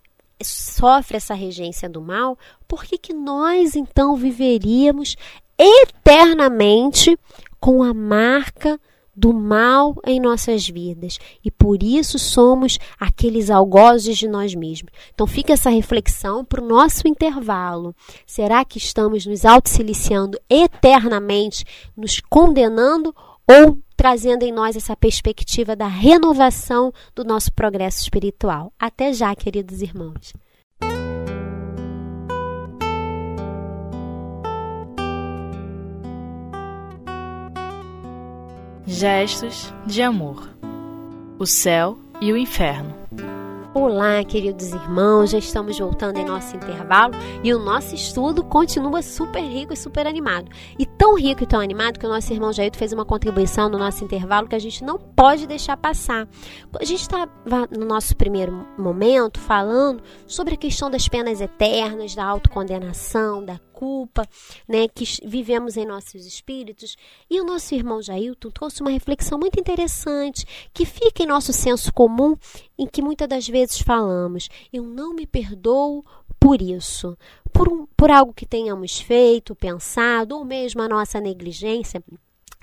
sofre 0.43 1.17
essa 1.17 1.35
regência 1.35 1.89
do 1.89 2.01
mal, 2.01 2.37
por 2.67 2.85
que, 2.85 2.99
que 2.99 3.13
nós 3.13 3.77
então 3.77 4.17
viveríamos 4.17 5.17
eternamente 5.57 7.17
com 7.61 7.83
a 7.83 7.95
marca 7.95 8.81
do 9.15 9.33
mal 9.33 9.95
em 10.07 10.19
nossas 10.19 10.67
vidas 10.67 11.19
e 11.45 11.51
por 11.51 11.83
isso 11.83 12.19
somos 12.19 12.79
aqueles 12.99 13.51
algozes 13.51 14.17
de 14.17 14.27
nós 14.27 14.55
mesmos. 14.55 14.91
Então 15.15 15.27
fica 15.27 15.53
essa 15.53 15.71
reflexão 15.71 16.45
para 16.45 16.63
o 16.63 16.67
nosso 16.67 17.07
intervalo. 17.07 17.95
Será 18.27 18.65
que 18.65 18.79
estamos 18.79 19.27
nos 19.27 19.45
autossiliciando 19.45 20.39
eternamente, 20.49 21.65
nos 21.97 22.21
condenando 22.21 23.15
ou 23.47 23.79
trazendo 23.97 24.45
em 24.45 24.53
nós 24.53 24.77
essa 24.77 24.97
perspectiva 24.97 25.77
da 25.77 25.87
renovação 25.87 26.93
do 27.15 27.25
nosso 27.25 27.53
progresso 27.53 28.01
espiritual? 28.01 28.73
Até 28.79 29.13
já, 29.13 29.35
queridos 29.35 29.83
irmãos. 29.83 30.33
Gestos 38.85 39.73
de 39.87 40.03
amor. 40.03 40.51
O 41.39 41.47
céu 41.47 41.97
e 42.21 42.33
o 42.33 42.37
inferno. 42.37 42.93
Olá, 43.73 44.23
queridos 44.25 44.73
irmãos, 44.73 45.31
já 45.31 45.39
estamos 45.39 45.79
voltando 45.79 46.19
em 46.19 46.25
nosso 46.25 46.57
intervalo 46.57 47.15
e 47.45 47.55
o 47.55 47.61
nosso 47.61 47.95
estudo 47.95 48.43
continua 48.43 49.01
super 49.01 49.41
rico 49.41 49.73
e 49.73 49.77
super 49.77 50.05
animado. 50.05 50.51
E 50.77 50.85
tão 50.85 51.17
rico 51.17 51.45
e 51.45 51.47
tão 51.47 51.61
animado 51.61 51.99
que 51.99 52.05
o 52.05 52.09
nosso 52.09 52.33
irmão 52.33 52.53
Jair 52.53 52.77
fez 52.77 52.93
uma 52.93 53.05
contribuição 53.05 53.69
no 53.69 53.79
nosso 53.79 54.03
intervalo 54.03 54.49
que 54.49 54.57
a 54.57 54.61
gente 54.61 54.83
não 54.83 54.99
pode 54.99 55.47
deixar 55.47 55.77
passar. 55.77 56.29
A 56.79 56.85
gente 56.85 57.03
estava 57.03 57.31
no 57.71 57.87
nosso 57.87 58.17
primeiro 58.17 58.67
momento 58.77 59.39
falando 59.39 60.03
sobre 60.27 60.55
a 60.55 60.57
questão 60.57 60.91
das 60.91 61.07
penas 61.07 61.41
eternas, 61.41 62.17
da 62.17 62.25
autocondenação, 62.25 63.45
da 63.45 63.61
culpa, 63.83 64.29
né, 64.69 64.87
que 64.87 65.05
vivemos 65.27 65.77
em 65.77 65.85
nossos 65.85 66.25
espíritos. 66.25 66.97
E 67.29 67.41
o 67.41 67.45
nosso 67.45 67.75
irmão 67.75 68.01
Jailton 68.01 68.49
trouxe 68.49 68.81
uma 68.81 68.93
reflexão 68.93 69.37
muito 69.37 69.59
interessante 69.59 70.47
que 70.73 70.87
fica 70.87 71.25
em 71.25 71.27
nosso 71.27 71.53
senso 71.53 71.93
comum, 71.93 72.37
em 72.79 72.87
que 72.87 73.03
muitas 73.03 73.29
das 73.29 73.49
vezes 73.49 73.81
falamos: 73.81 74.49
eu 74.73 74.85
não 74.85 75.13
me 75.13 75.27
perdoo 75.27 76.05
por 76.39 76.63
isso, 76.63 77.19
por, 77.53 77.69
um, 77.69 77.87
por 77.97 78.09
algo 78.09 78.33
que 78.33 78.47
tenhamos 78.47 79.01
feito, 79.01 79.53
pensado, 79.57 80.37
ou 80.37 80.45
mesmo 80.45 80.81
a 80.81 80.89
nossa 80.89 81.21
negligência. 81.21 82.01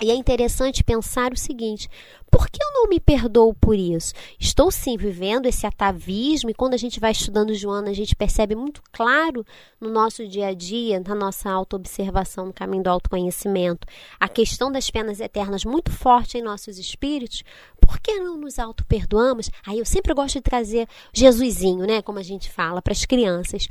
E 0.01 0.11
é 0.11 0.15
interessante 0.15 0.83
pensar 0.83 1.33
o 1.33 1.37
seguinte: 1.37 1.89
por 2.31 2.49
que 2.49 2.61
eu 2.63 2.71
não 2.73 2.87
me 2.87 2.99
perdoo 2.99 3.53
por 3.53 3.75
isso? 3.75 4.13
Estou 4.39 4.71
sim 4.71 4.95
vivendo 4.95 5.47
esse 5.47 5.65
atavismo, 5.65 6.49
e 6.49 6.53
quando 6.53 6.73
a 6.73 6.77
gente 6.77 6.99
vai 6.99 7.11
estudando 7.11 7.53
Joana, 7.53 7.89
a 7.89 7.93
gente 7.93 8.15
percebe 8.15 8.55
muito 8.55 8.81
claro 8.91 9.45
no 9.79 9.89
nosso 9.89 10.27
dia 10.27 10.47
a 10.47 10.53
dia, 10.53 11.01
na 11.05 11.15
nossa 11.15 11.49
autoobservação, 11.49 12.45
no 12.45 12.53
caminho 12.53 12.83
do 12.83 12.89
autoconhecimento, 12.89 13.87
a 14.19 14.27
questão 14.27 14.71
das 14.71 14.89
penas 14.89 15.19
eternas 15.19 15.65
muito 15.65 15.91
forte 15.91 16.37
em 16.37 16.41
nossos 16.41 16.77
espíritos. 16.77 17.43
Por 17.89 17.99
que 17.99 18.19
não 18.19 18.37
nos 18.37 18.59
auto-perdoamos? 18.59 19.49
Aí 19.65 19.79
eu 19.79 19.85
sempre 19.85 20.13
gosto 20.13 20.35
de 20.35 20.41
trazer 20.41 20.87
Jesusinho, 21.11 21.87
né? 21.87 22.03
Como 22.03 22.19
a 22.19 22.23
gente 22.23 22.47
fala 22.47 22.83
para 22.83 22.93
as 22.93 23.03
crianças. 23.03 23.67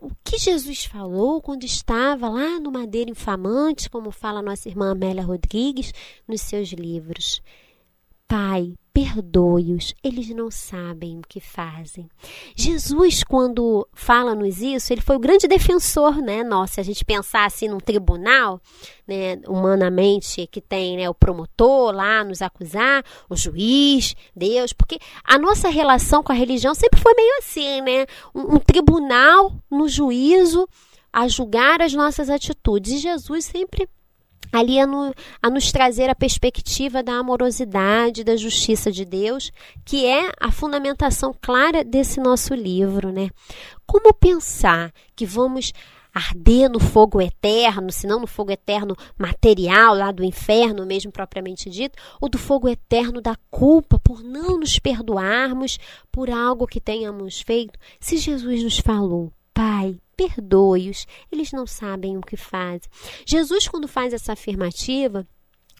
O 0.00 0.10
que 0.22 0.38
Jesus 0.38 0.84
falou 0.84 1.42
quando 1.42 1.64
estava 1.64 2.28
lá 2.28 2.60
no 2.60 2.70
Madeira 2.70 3.10
Infamante, 3.10 3.90
como 3.90 4.12
fala 4.12 4.40
nossa 4.40 4.68
irmã 4.68 4.92
Amélia 4.92 5.24
Rodrigues 5.24 5.92
nos 6.28 6.40
seus 6.40 6.68
livros? 6.68 7.42
Pai, 8.28 8.74
perdoe-os, 8.92 9.94
eles 10.04 10.28
não 10.30 10.50
sabem 10.50 11.18
o 11.18 11.22
que 11.26 11.40
fazem. 11.40 12.08
Jesus, 12.54 13.24
quando 13.24 13.88
fala-nos 13.92 14.60
isso, 14.60 14.92
ele 14.92 15.00
foi 15.00 15.16
o 15.16 15.20
grande 15.20 15.48
defensor, 15.48 16.16
né? 16.16 16.44
Nossa, 16.44 16.74
se 16.74 16.80
a 16.80 16.84
gente 16.84 17.04
pensar 17.04 17.46
assim 17.46 17.68
num 17.68 17.80
tribunal, 17.80 18.60
né, 19.06 19.40
humanamente, 19.48 20.46
que 20.46 20.60
tem 20.60 20.98
né, 20.98 21.08
o 21.08 21.14
promotor 21.14 21.92
lá 21.92 22.22
nos 22.22 22.42
acusar, 22.42 23.02
o 23.30 23.36
juiz, 23.36 24.14
Deus, 24.36 24.72
porque 24.72 24.98
a 25.24 25.38
nossa 25.38 25.68
relação 25.68 26.22
com 26.22 26.32
a 26.32 26.36
religião 26.36 26.74
sempre 26.74 27.00
foi 27.00 27.14
meio 27.14 27.38
assim, 27.38 27.80
né? 27.80 28.06
Um, 28.34 28.56
um 28.56 28.58
tribunal 28.58 29.52
no 29.70 29.88
juízo 29.88 30.68
a 31.12 31.28
julgar 31.28 31.80
as 31.80 31.94
nossas 31.94 32.28
atitudes. 32.28 32.92
E 32.92 32.98
Jesus 32.98 33.46
sempre 33.46 33.88
ali 34.52 34.78
a, 34.78 34.86
no, 34.86 35.14
a, 35.42 35.48
nos 35.48 35.72
trazer 35.72 36.10
a 36.10 36.14
perspectiva 36.14 37.02
da 37.02 37.14
amorosidade, 37.14 38.22
da 38.22 38.36
justiça 38.36 38.92
de 38.92 39.04
Deus, 39.04 39.50
que 39.84 40.06
é 40.06 40.30
a 40.38 40.52
fundamentação 40.52 41.34
clara 41.40 41.82
desse 41.82 42.20
nosso 42.20 42.54
livro, 42.54 43.10
né? 43.10 43.30
Como 43.86 44.12
pensar 44.12 44.92
que 45.16 45.24
vamos 45.24 45.72
arder 46.14 46.68
no 46.68 46.78
fogo 46.78 47.20
eterno, 47.20 47.90
se 47.90 48.06
não 48.06 48.20
no 48.20 48.26
fogo 48.26 48.52
eterno 48.52 48.94
material 49.16 49.94
lá 49.94 50.12
do 50.12 50.22
inferno, 50.22 50.84
mesmo 50.84 51.10
propriamente 51.10 51.70
dito, 51.70 51.96
ou 52.20 52.28
do 52.28 52.38
fogo 52.38 52.68
eterno 52.68 53.20
da 53.20 53.34
culpa 53.50 53.98
por 53.98 54.22
não 54.22 54.58
nos 54.58 54.78
perdoarmos 54.78 55.78
por 56.10 56.28
algo 56.28 56.66
que 56.66 56.80
tenhamos 56.80 57.40
feito? 57.40 57.78
Se 57.98 58.18
Jesus 58.18 58.62
nos 58.62 58.78
falou, 58.78 59.32
Pai, 59.54 59.98
perdoe-os, 60.28 61.06
eles 61.30 61.52
não 61.52 61.66
sabem 61.66 62.16
o 62.16 62.20
que 62.20 62.36
fazem. 62.36 62.88
Jesus, 63.26 63.68
quando 63.68 63.88
faz 63.88 64.12
essa 64.12 64.32
afirmativa, 64.32 65.26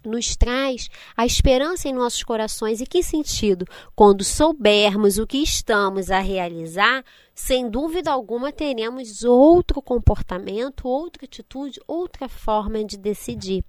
nos 0.04 0.34
traz 0.36 0.88
a 1.16 1.24
esperança 1.24 1.88
em 1.88 1.92
nossos 1.92 2.22
corações. 2.22 2.80
E 2.80 2.86
que 2.86 3.02
sentido? 3.02 3.64
Quando 3.94 4.24
soubermos 4.24 5.18
o 5.18 5.26
que 5.26 5.38
estamos 5.38 6.10
a 6.10 6.18
realizar, 6.18 7.04
sem 7.34 7.70
dúvida 7.70 8.10
alguma 8.10 8.52
teremos 8.52 9.22
outro 9.22 9.80
comportamento, 9.80 10.88
outra 10.88 11.24
atitude, 11.24 11.80
outra 11.86 12.28
forma 12.28 12.84
de 12.84 12.96
decidir. 12.96 13.64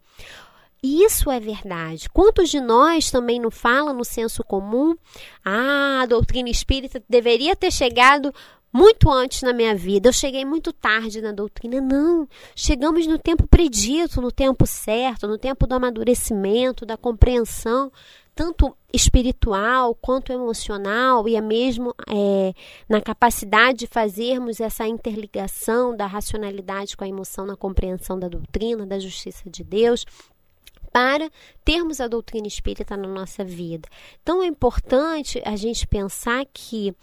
E 0.82 1.01
isso 1.06 1.32
é 1.32 1.39
verdade. 1.39 2.10
Quantos 2.10 2.50
de 2.50 2.60
nós 2.60 3.10
também 3.10 3.39
não 3.39 3.50
falam 3.50 3.94
no 3.94 4.03
senso 4.03 4.44
comum? 4.44 4.96
Ah, 5.46 6.01
a 6.01 6.06
doutrina 6.06 6.50
espírita 6.50 7.01
deveria 7.08 7.56
ter 7.56 7.72
chegado 7.72 8.34
muito 8.74 9.12
antes 9.12 9.44
na 9.44 9.53
minha 9.53 9.75
vida. 9.75 10.10
Eu 10.10 10.13
cheguei 10.13 10.44
muito 10.44 10.74
tarde 10.74 11.22
na 11.22 11.32
doutrina. 11.32 11.80
Não. 11.80 12.27
Chegamos 12.56 13.06
no 13.06 13.20
tempo 13.20 13.48
predito, 13.48 14.20
no 14.20 14.32
tempo 14.32 14.65
certo, 14.65 15.27
no 15.27 15.38
tempo 15.38 15.68
do 15.68 15.75
amadurecimento, 15.75 16.84
da 16.84 16.98
compreensão, 16.98 17.92
tanto 18.34 18.75
espiritual 18.92 19.94
quanto 19.94 20.34
emocional, 20.34 21.27
e 21.27 21.36
é 21.36 21.42
mesmo 21.42 21.94
é, 22.10 22.53
na 22.89 23.00
capacidade 23.00 23.80
de 23.80 23.88
fazermos 23.88 24.60
essa 24.60 24.88
interligação 24.88 25.96
da 25.96 26.08
racionalidade 26.08 26.98
com 26.98 27.03
a 27.03 27.08
emoção 27.08 27.46
na 27.46 27.56
compreensão 27.56 28.18
da 28.18 28.27
doutrina, 28.27 28.88
da 28.88 28.98
justiça 28.98 29.48
de 29.50 29.63
Deus 29.63 30.03
para 30.94 31.30
termos 31.63 32.00
a 32.00 32.08
doutrina 32.08 32.48
espírita 32.48 32.96
na 32.98 33.08
nossa 33.08 33.43
vida. 33.43 33.88
Então 34.22 34.41
é 34.41 34.48
importante 34.48 35.41
a 35.46 35.55
gente 35.55 35.88
pensar 35.88 36.46
que 36.53 36.96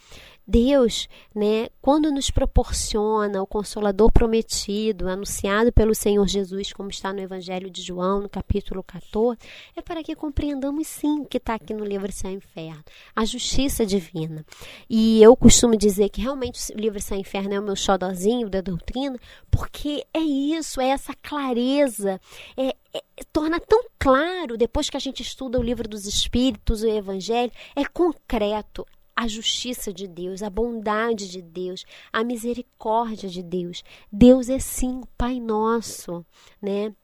Deus, 0.50 1.08
né, 1.32 1.68
quando 1.80 2.10
nos 2.10 2.28
proporciona 2.28 3.40
o 3.40 3.46
consolador 3.46 4.10
prometido, 4.10 5.08
anunciado 5.08 5.72
pelo 5.72 5.94
Senhor 5.94 6.26
Jesus, 6.26 6.72
como 6.72 6.90
está 6.90 7.12
no 7.12 7.20
Evangelho 7.20 7.70
de 7.70 7.80
João, 7.80 8.20
no 8.20 8.28
capítulo 8.28 8.82
14, 8.82 9.38
é 9.76 9.80
para 9.80 10.02
que 10.02 10.16
compreendamos 10.16 10.88
sim 10.88 11.20
o 11.20 11.24
que 11.24 11.36
está 11.36 11.54
aqui 11.54 11.72
no 11.72 11.84
livro 11.84 12.10
Céu 12.10 12.32
Inferno, 12.32 12.82
a 13.14 13.24
justiça 13.24 13.86
divina. 13.86 14.44
E 14.88 15.22
eu 15.22 15.36
costumo 15.36 15.76
dizer 15.76 16.08
que 16.08 16.20
realmente 16.20 16.72
o 16.72 16.76
livro 16.76 17.00
Céu 17.00 17.16
Inferno 17.16 17.54
é 17.54 17.60
o 17.60 17.62
meu 17.62 17.76
xodozinho 17.76 18.50
da 18.50 18.60
doutrina, 18.60 19.20
porque 19.52 20.04
é 20.12 20.18
isso, 20.18 20.80
é 20.80 20.88
essa 20.88 21.14
clareza, 21.22 22.20
é, 22.56 22.74
é, 22.92 23.02
torna 23.32 23.60
tão 23.60 23.84
claro, 24.00 24.49
depois 24.56 24.88
que 24.88 24.96
a 24.96 25.00
gente 25.00 25.22
estuda 25.22 25.58
o 25.58 25.62
livro 25.62 25.88
dos 25.88 26.06
Espíritos, 26.06 26.82
o 26.82 26.88
Evangelho, 26.88 27.52
é 27.74 27.84
concreto, 27.84 28.86
a 29.14 29.28
justiça 29.28 29.92
de 29.92 30.08
Deus, 30.08 30.42
a 30.42 30.48
bondade 30.48 31.28
de 31.28 31.42
Deus, 31.42 31.84
a 32.10 32.24
misericórdia 32.24 33.28
de 33.28 33.42
Deus. 33.42 33.84
Deus 34.10 34.48
é 34.48 34.58
sim 34.58 35.02
Pai 35.18 35.38
nosso, 35.38 36.24
né? 36.60 36.94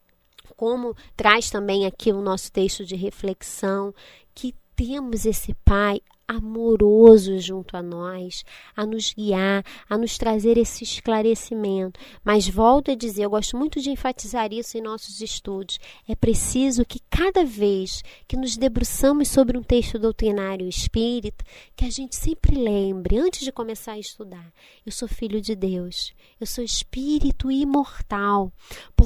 Como 0.57 0.97
traz 1.15 1.51
também 1.51 1.85
aqui 1.85 2.11
o 2.13 2.23
nosso 2.23 2.51
texto 2.51 2.87
de 2.87 2.97
reflexão, 2.97 3.95
que 4.35 4.55
temos 4.75 5.27
esse 5.27 5.53
Pai 5.65 6.01
amoroso 6.29 7.39
junto 7.39 7.77
a 7.77 7.83
nós, 7.83 8.45
a 8.75 8.85
nos 8.85 9.13
guiar, 9.13 9.65
a 9.89 9.97
nos 9.97 10.19
trazer 10.19 10.59
esse 10.59 10.83
esclarecimento. 10.83 12.01
Mas 12.25 12.49
volto 12.49 12.91
a 12.91 12.95
dizer, 12.95 13.25
eu 13.25 13.31
gosto 13.31 13.57
muito 13.57 13.81
de 13.81 13.91
enfatizar 13.91 14.53
isso 14.53 14.77
em 14.77 14.83
nossos 14.83 15.21
estudos. 15.21 15.79
É 16.09 16.15
preciso 16.15 16.85
que 16.85 17.01
cada 17.09 17.45
vez 17.45 18.03
que 18.27 18.37
nos 18.37 18.57
debruçamos 18.57 19.29
sobre 19.29 19.57
um 19.57 19.63
texto 19.63 19.99
doutrinário 19.99 20.69
espírita, 20.69 21.45
que 21.77 21.85
a 21.85 21.91
gente 21.91 22.17
sempre 22.17 22.57
lembre, 22.57 23.19
antes 23.19 23.41
de 23.41 23.53
começar 23.53 23.93
a 23.93 23.99
estudar, 23.99 24.53
eu 24.85 24.93
sou 24.93 25.09
filho 25.09 25.41
de 25.41 25.55
Deus, 25.55 26.13
eu 26.41 26.47
sou 26.47 26.65
espírito 26.65 27.51
imortal, 27.51 28.53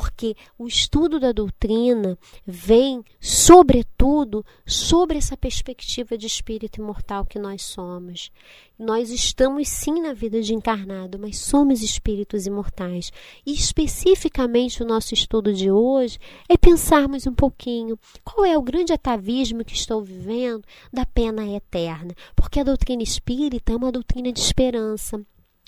porque 0.01 0.35
o 0.59 0.67
estudo 0.67 1.21
da 1.21 1.31
doutrina 1.31 2.17
vem, 2.47 3.05
sobretudo, 3.21 4.43
sobre 4.65 5.19
essa 5.19 5.37
perspectiva 5.37 6.17
de 6.17 6.27
espírito 6.27 6.81
imortal 6.81 7.27
que 7.27 7.39
nós 7.39 7.61
somos. 7.61 8.33
Nós 8.79 9.11
estamos 9.11 9.69
sim 9.69 10.01
na 10.01 10.15
vida 10.15 10.41
de 10.41 10.55
encarnado, 10.55 11.19
mas 11.19 11.39
somos 11.39 11.83
espíritos 11.83 12.47
imortais. 12.47 13.13
E 13.45 13.53
especificamente 13.53 14.83
o 14.83 14.87
nosso 14.87 15.13
estudo 15.13 15.53
de 15.53 15.71
hoje 15.71 16.19
é 16.49 16.57
pensarmos 16.57 17.27
um 17.27 17.35
pouquinho 17.35 17.99
qual 18.25 18.47
é 18.47 18.57
o 18.57 18.63
grande 18.63 18.95
atavismo 18.95 19.63
que 19.63 19.75
estou 19.75 20.03
vivendo 20.03 20.65
da 20.91 21.05
pena 21.05 21.47
eterna. 21.47 22.15
Porque 22.35 22.59
a 22.59 22.65
doutrina 22.65 23.03
espírita 23.03 23.75
é 23.75 23.77
uma 23.77 23.93
doutrina 23.93 24.33
de 24.33 24.41
esperança 24.41 25.23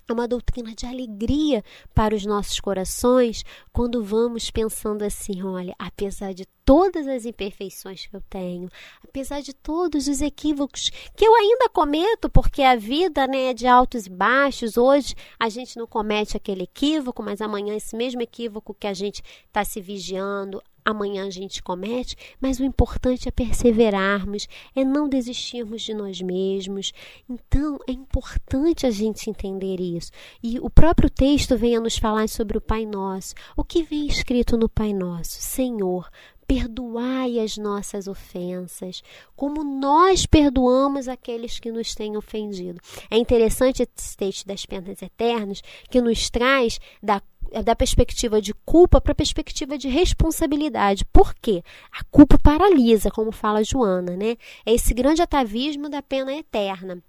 é 0.08 0.12
uma 0.12 0.28
doutrina 0.28 0.74
de 0.74 0.86
alegria 0.86 1.64
para 1.94 2.14
os 2.14 2.24
nossos 2.24 2.58
corações 2.60 3.44
quando 3.72 4.02
vamos 4.02 4.50
pensando 4.50 5.02
assim: 5.02 5.42
olha, 5.42 5.74
apesar 5.78 6.32
de 6.34 6.46
todas 6.64 7.06
as 7.06 7.24
imperfeições 7.24 8.06
que 8.06 8.14
eu 8.14 8.22
tenho, 8.28 8.68
apesar 9.04 9.40
de 9.42 9.52
todos 9.52 10.08
os 10.08 10.20
equívocos 10.20 10.90
que 11.16 11.24
eu 11.24 11.34
ainda 11.34 11.68
cometo, 11.68 12.28
porque 12.30 12.62
a 12.62 12.76
vida 12.76 13.26
né, 13.26 13.50
é 13.50 13.54
de 13.54 13.66
altos 13.66 14.06
e 14.06 14.10
baixos, 14.10 14.76
hoje 14.76 15.14
a 15.38 15.48
gente 15.48 15.76
não 15.76 15.86
comete 15.86 16.36
aquele 16.36 16.64
equívoco, 16.64 17.22
mas 17.22 17.40
amanhã 17.40 17.74
esse 17.74 17.96
mesmo 17.96 18.22
equívoco 18.22 18.74
que 18.74 18.86
a 18.86 18.94
gente 18.94 19.22
está 19.46 19.64
se 19.64 19.80
vigiando, 19.80 20.62
amanhã 20.84 21.26
a 21.26 21.30
gente 21.30 21.62
comete, 21.62 22.16
mas 22.40 22.60
o 22.60 22.64
importante 22.64 23.28
é 23.28 23.30
perseverarmos, 23.30 24.48
é 24.74 24.84
não 24.84 25.08
desistirmos 25.08 25.82
de 25.82 25.94
nós 25.94 26.20
mesmos. 26.20 26.92
Então, 27.28 27.78
é 27.88 27.92
importante 27.92 28.86
a 28.86 28.90
gente 28.90 29.30
entender 29.30 29.80
isso. 29.80 30.10
E 30.42 30.58
o 30.58 30.70
próprio 30.70 31.10
texto 31.10 31.56
vem 31.56 31.76
a 31.76 31.80
nos 31.80 31.96
falar 31.96 32.28
sobre 32.28 32.58
o 32.58 32.60
Pai 32.60 32.84
Nosso. 32.86 33.34
O 33.56 33.64
que 33.64 33.82
vem 33.82 34.06
escrito 34.06 34.56
no 34.56 34.68
Pai 34.68 34.92
Nosso? 34.92 35.40
Senhor, 35.40 36.08
perdoai 36.46 37.38
as 37.38 37.56
nossas 37.56 38.06
ofensas, 38.06 39.02
como 39.34 39.64
nós 39.64 40.26
perdoamos 40.26 41.08
aqueles 41.08 41.58
que 41.58 41.72
nos 41.72 41.94
têm 41.94 42.16
ofendido. 42.16 42.78
É 43.10 43.16
interessante 43.16 43.82
esse 43.82 44.16
texto 44.16 44.46
das 44.46 44.66
penas 44.66 45.00
eternas 45.00 45.62
que 45.88 46.00
nos 46.00 46.28
traz 46.28 46.78
da 47.02 47.22
da 47.64 47.76
perspectiva 47.76 48.40
de 48.40 48.54
culpa 48.64 49.00
para 49.00 49.12
a 49.12 49.16
perspectiva 49.16 49.76
de 49.76 49.88
responsabilidade. 49.88 51.04
Por 51.06 51.34
quê? 51.34 51.62
A 51.90 52.02
culpa 52.04 52.38
paralisa, 52.38 53.10
como 53.10 53.32
fala 53.32 53.64
Joana, 53.64 54.16
né? 54.16 54.36
É 54.64 54.72
esse 54.72 54.94
grande 54.94 55.22
atavismo 55.22 55.88
da 55.88 56.02
pena 56.02 56.32
eterna. 56.32 57.02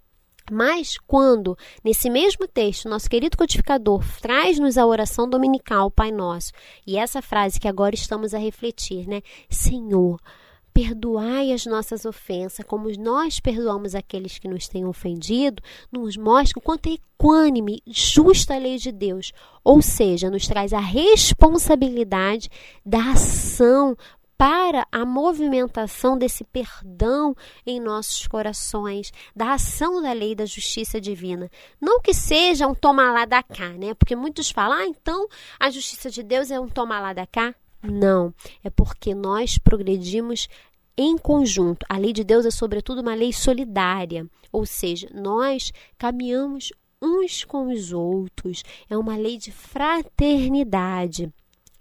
Mas 0.51 0.97
quando, 1.07 1.57
nesse 1.83 2.09
mesmo 2.09 2.47
texto, 2.47 2.89
nosso 2.89 3.09
querido 3.09 3.37
codificador 3.37 4.03
traz-nos 4.19 4.77
a 4.77 4.85
oração 4.85 5.29
dominical, 5.29 5.89
Pai 5.89 6.11
Nosso, 6.11 6.51
e 6.85 6.97
essa 6.97 7.21
frase 7.21 7.59
que 7.59 7.67
agora 7.67 7.95
estamos 7.95 8.33
a 8.33 8.37
refletir, 8.37 9.07
né? 9.07 9.21
Senhor, 9.49 10.19
perdoai 10.73 11.51
as 11.51 11.65
nossas 11.65 12.03
ofensas, 12.03 12.65
como 12.65 12.89
nós 12.97 13.39
perdoamos 13.39 13.93
aqueles 13.93 14.39
que 14.39 14.47
nos 14.47 14.67
têm 14.67 14.85
ofendido, 14.85 15.61
nos 15.91 16.17
mostra 16.17 16.57
o 16.57 16.61
quanto 16.61 16.89
é 16.89 16.93
equânime, 16.93 17.81
justa 17.85 18.55
a 18.55 18.57
lei 18.57 18.77
de 18.77 18.91
Deus. 18.91 19.31
Ou 19.63 19.81
seja, 19.81 20.29
nos 20.29 20.47
traz 20.47 20.73
a 20.73 20.79
responsabilidade 20.79 22.49
da 22.85 23.11
ação 23.11 23.95
para 24.35 24.85
a 24.91 25.05
movimentação 25.05 26.17
desse 26.17 26.43
perdão 26.43 27.35
em 27.65 27.79
nossos 27.79 28.27
corações, 28.27 29.13
da 29.35 29.53
ação 29.53 30.01
da 30.01 30.11
lei 30.11 30.35
da 30.35 30.45
justiça 30.45 30.99
divina. 30.99 31.49
Não 31.79 32.01
que 32.01 32.13
seja 32.13 32.67
um 32.67 32.73
tomar 32.73 33.13
lá 33.13 33.25
da 33.25 33.41
cá, 33.41 33.69
né? 33.69 33.93
Porque 33.93 34.15
muitos 34.15 34.49
falam, 34.51 34.79
ah, 34.79 34.85
então 34.85 35.27
a 35.59 35.69
justiça 35.69 36.09
de 36.09 36.23
Deus 36.23 36.51
é 36.51 36.59
um 36.59 36.67
tomar 36.67 36.99
lá 36.99 37.13
da 37.13 37.25
cá. 37.25 37.55
Não, 37.83 38.33
é 38.63 38.69
porque 38.69 39.13
nós 39.13 39.57
progredimos 39.57 40.47
em 40.97 41.17
conjunto. 41.17 41.85
A 41.89 41.97
lei 41.97 42.13
de 42.13 42.23
Deus 42.23 42.45
é, 42.45 42.51
sobretudo, 42.51 43.01
uma 43.01 43.13
lei 43.13 43.33
solidária, 43.33 44.25
ou 44.51 44.65
seja, 44.65 45.09
nós 45.13 45.71
caminhamos 45.97 46.71
uns 47.01 47.43
com 47.43 47.71
os 47.71 47.91
outros. 47.91 48.63
É 48.89 48.97
uma 48.97 49.17
lei 49.17 49.37
de 49.37 49.51
fraternidade. 49.51 51.29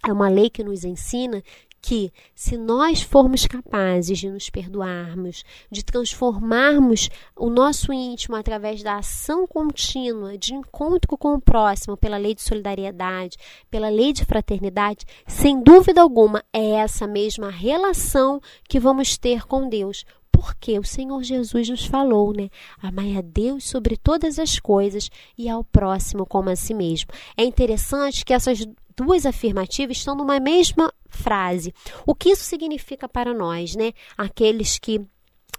É 0.04 0.12
uma 0.12 0.28
lei 0.28 0.50
que 0.50 0.64
nos 0.64 0.84
ensina 0.84 1.42
que, 1.82 2.12
se 2.32 2.56
nós 2.56 3.02
formos 3.02 3.44
capazes 3.44 4.16
de 4.18 4.30
nos 4.30 4.48
perdoarmos, 4.48 5.44
de 5.68 5.84
transformarmos 5.84 7.10
o 7.36 7.50
nosso 7.50 7.92
íntimo 7.92 8.36
através 8.36 8.82
da 8.84 8.98
ação 8.98 9.46
contínua, 9.48 10.38
de 10.38 10.54
encontro 10.54 11.18
com 11.18 11.34
o 11.34 11.40
próximo, 11.40 11.96
pela 11.96 12.16
lei 12.16 12.36
de 12.36 12.42
solidariedade, 12.42 13.36
pela 13.68 13.88
lei 13.88 14.12
de 14.12 14.24
fraternidade, 14.24 15.04
sem 15.26 15.60
dúvida 15.60 16.00
alguma 16.00 16.44
é 16.52 16.70
essa 16.70 17.06
mesma 17.06 17.50
relação 17.50 18.40
que 18.68 18.78
vamos 18.78 19.18
ter 19.18 19.44
com 19.44 19.68
Deus. 19.68 20.04
Porque 20.30 20.78
o 20.78 20.84
Senhor 20.84 21.22
Jesus 21.22 21.68
nos 21.68 21.84
falou, 21.84 22.32
né? 22.32 22.48
Amai 22.80 23.16
a 23.16 23.20
Deus 23.20 23.64
sobre 23.64 23.98
todas 23.98 24.38
as 24.38 24.58
coisas 24.58 25.10
e 25.36 25.46
ao 25.46 25.62
próximo 25.62 26.24
como 26.24 26.48
a 26.48 26.56
si 26.56 26.72
mesmo. 26.72 27.10
É 27.36 27.44
interessante 27.44 28.24
que 28.24 28.32
essas 28.32 28.66
duas 28.96 29.26
afirmativas 29.26 29.98
estão 29.98 30.14
numa 30.14 30.40
mesma 30.40 30.92
frase. 31.08 31.74
O 32.06 32.14
que 32.14 32.30
isso 32.30 32.44
significa 32.44 33.08
para 33.08 33.34
nós, 33.34 33.74
né? 33.74 33.92
Aqueles 34.16 34.78
que 34.78 35.00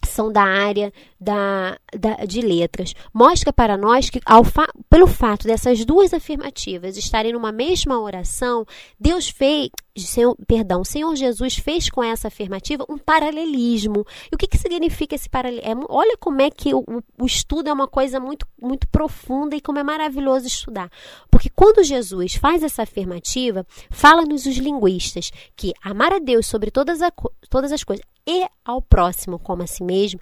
são 0.05 0.31
da 0.31 0.43
área 0.43 0.91
da, 1.23 1.77
da, 1.97 2.25
de 2.25 2.41
letras. 2.41 2.93
Mostra 3.13 3.53
para 3.53 3.77
nós 3.77 4.09
que, 4.09 4.19
fa 4.19 4.67
pelo 4.89 5.07
fato 5.07 5.47
dessas 5.47 5.85
duas 5.85 6.13
afirmativas 6.13 6.97
estarem 6.97 7.31
numa 7.31 7.51
mesma 7.51 7.99
oração, 7.99 8.65
Deus 8.99 9.29
fez, 9.29 9.69
Senhor, 9.97 10.35
perdão, 10.45 10.83
Senhor 10.83 11.15
Jesus 11.15 11.55
fez 11.55 11.89
com 11.89 12.03
essa 12.03 12.27
afirmativa 12.27 12.85
um 12.89 12.97
paralelismo. 12.97 14.05
E 14.31 14.35
o 14.35 14.37
que, 14.37 14.47
que 14.47 14.57
significa 14.57 15.15
esse 15.15 15.29
paralelismo? 15.29 15.83
É, 15.83 15.85
olha 15.89 16.17
como 16.17 16.41
é 16.41 16.49
que 16.49 16.73
o, 16.73 16.83
o 17.17 17.25
estudo 17.25 17.69
é 17.69 17.73
uma 17.73 17.87
coisa 17.87 18.19
muito, 18.19 18.45
muito 18.61 18.87
profunda 18.89 19.55
e 19.55 19.61
como 19.61 19.79
é 19.79 19.83
maravilhoso 19.83 20.47
estudar. 20.47 20.89
Porque 21.31 21.49
quando 21.49 21.83
Jesus 21.83 22.35
faz 22.35 22.63
essa 22.63 22.83
afirmativa, 22.83 23.65
fala-nos 23.89 24.45
os 24.45 24.57
linguistas 24.57 25.31
que 25.55 25.71
amar 25.81 26.11
a 26.11 26.19
Deus 26.19 26.47
sobre 26.47 26.69
todas, 26.69 27.01
a, 27.01 27.11
todas 27.49 27.71
as 27.71 27.83
coisas 27.83 28.05
e 28.25 28.47
ao 28.63 28.81
próximo 28.81 29.37
como 29.37 29.63
a 29.63 29.67
si 29.67 29.83
mesmo, 29.83 30.19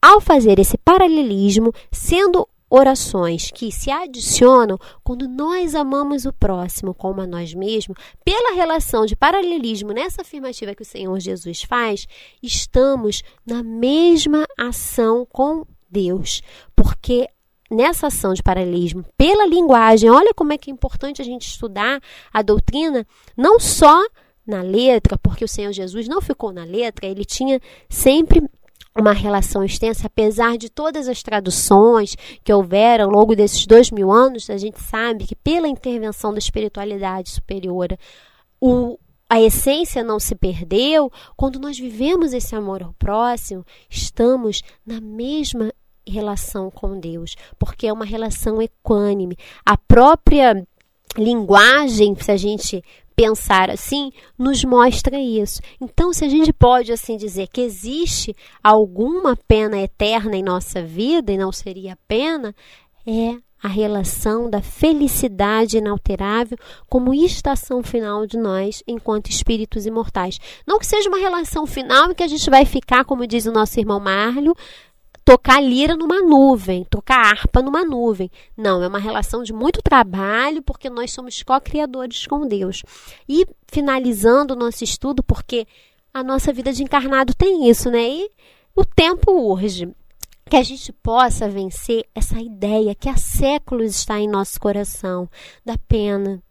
ao 0.00 0.20
fazer 0.20 0.58
esse 0.58 0.78
paralelismo, 0.78 1.72
sendo 1.92 2.48
orações 2.70 3.50
que 3.50 3.72
se 3.72 3.90
adicionam 3.90 4.78
quando 5.02 5.26
nós 5.26 5.74
amamos 5.74 6.24
o 6.24 6.32
próximo 6.32 6.94
como 6.94 7.20
a 7.20 7.26
nós 7.26 7.52
mesmos, 7.52 7.98
pela 8.24 8.54
relação 8.54 9.04
de 9.04 9.16
paralelismo 9.16 9.92
nessa 9.92 10.22
afirmativa 10.22 10.74
que 10.74 10.82
o 10.82 10.86
Senhor 10.86 11.18
Jesus 11.18 11.62
faz, 11.62 12.06
estamos 12.40 13.22
na 13.44 13.62
mesma 13.62 14.46
ação 14.56 15.26
com 15.26 15.66
Deus, 15.90 16.40
porque 16.76 17.28
nessa 17.68 18.06
ação 18.06 18.34
de 18.34 18.42
paralelismo, 18.42 19.04
pela 19.16 19.46
linguagem, 19.46 20.08
olha 20.08 20.32
como 20.32 20.52
é 20.52 20.58
que 20.58 20.70
é 20.70 20.72
importante 20.72 21.20
a 21.20 21.24
gente 21.24 21.48
estudar 21.48 22.00
a 22.32 22.40
doutrina, 22.40 23.04
não 23.36 23.58
só 23.58 24.00
na 24.46 24.62
letra, 24.62 25.18
porque 25.18 25.44
o 25.44 25.48
Senhor 25.48 25.72
Jesus 25.72 26.08
não 26.08 26.20
ficou 26.20 26.52
na 26.52 26.64
letra, 26.64 27.06
ele 27.06 27.24
tinha 27.24 27.60
sempre 27.88 28.42
uma 28.96 29.12
relação 29.12 29.62
extensa, 29.64 30.06
apesar 30.06 30.58
de 30.58 30.68
todas 30.68 31.08
as 31.08 31.22
traduções 31.22 32.16
que 32.42 32.52
houveram 32.52 33.06
ao 33.06 33.10
longo 33.10 33.36
desses 33.36 33.66
dois 33.66 33.90
mil 33.90 34.10
anos, 34.10 34.50
a 34.50 34.56
gente 34.56 34.80
sabe 34.80 35.26
que 35.26 35.36
pela 35.36 35.68
intervenção 35.68 36.32
da 36.32 36.38
espiritualidade 36.38 37.30
superior, 37.30 37.96
o, 38.60 38.98
a 39.28 39.40
essência 39.40 40.02
não 40.02 40.18
se 40.18 40.34
perdeu. 40.34 41.10
Quando 41.36 41.60
nós 41.60 41.78
vivemos 41.78 42.32
esse 42.32 42.54
amor 42.54 42.82
ao 42.82 42.92
próximo, 42.94 43.64
estamos 43.88 44.62
na 44.84 45.00
mesma 45.00 45.72
relação 46.06 46.70
com 46.70 46.98
Deus, 46.98 47.36
porque 47.58 47.86
é 47.86 47.92
uma 47.92 48.04
relação 48.04 48.60
equânime. 48.60 49.36
A 49.64 49.78
própria 49.78 50.66
linguagem, 51.16 52.16
se 52.16 52.30
a 52.30 52.36
gente 52.36 52.82
pensar 53.20 53.68
assim, 53.68 54.10
nos 54.38 54.64
mostra 54.64 55.18
isso. 55.20 55.60
Então, 55.78 56.10
se 56.10 56.24
a 56.24 56.28
gente 56.28 56.54
pode 56.54 56.90
assim 56.90 57.18
dizer 57.18 57.48
que 57.48 57.60
existe 57.60 58.34
alguma 58.64 59.36
pena 59.36 59.76
eterna 59.78 60.36
em 60.36 60.42
nossa 60.42 60.82
vida 60.82 61.30
e 61.30 61.36
não 61.36 61.52
seria 61.52 61.98
pena, 62.08 62.54
é 63.06 63.36
a 63.62 63.68
relação 63.68 64.48
da 64.48 64.62
felicidade 64.62 65.76
inalterável 65.76 66.56
como 66.88 67.12
estação 67.12 67.82
final 67.82 68.26
de 68.26 68.38
nós 68.38 68.82
enquanto 68.88 69.28
espíritos 69.28 69.84
imortais. 69.84 70.38
Não 70.66 70.78
que 70.78 70.86
seja 70.86 71.10
uma 71.10 71.18
relação 71.18 71.66
final 71.66 72.10
em 72.10 72.14
que 72.14 72.22
a 72.22 72.28
gente 72.28 72.48
vai 72.48 72.64
ficar, 72.64 73.04
como 73.04 73.26
diz 73.26 73.44
o 73.44 73.52
nosso 73.52 73.78
irmão 73.78 74.00
Marlio, 74.00 74.54
tocar 75.24 75.60
lira 75.60 75.96
numa 75.96 76.20
nuvem, 76.20 76.84
tocar 76.84 77.20
harpa 77.20 77.62
numa 77.62 77.84
nuvem. 77.84 78.30
Não, 78.56 78.82
é 78.82 78.88
uma 78.88 78.98
relação 78.98 79.42
de 79.42 79.52
muito 79.52 79.82
trabalho, 79.82 80.62
porque 80.62 80.90
nós 80.90 81.12
somos 81.12 81.42
co-criadores 81.42 82.26
com 82.26 82.46
Deus. 82.46 82.82
E 83.28 83.46
finalizando 83.68 84.54
o 84.54 84.56
nosso 84.56 84.84
estudo, 84.84 85.22
porque 85.22 85.66
a 86.12 86.22
nossa 86.22 86.52
vida 86.52 86.72
de 86.72 86.82
encarnado 86.82 87.34
tem 87.34 87.68
isso, 87.68 87.90
né? 87.90 88.02
E 88.02 88.30
o 88.74 88.84
tempo 88.84 89.32
urge. 89.32 89.88
Que 90.48 90.56
a 90.56 90.62
gente 90.64 90.92
possa 90.92 91.48
vencer 91.48 92.04
essa 92.12 92.40
ideia 92.40 92.92
que 92.92 93.08
há 93.08 93.16
séculos 93.16 93.94
está 93.94 94.18
em 94.18 94.26
nosso 94.26 94.58
coração 94.58 95.30
da 95.64 95.78
pena, 95.78 96.42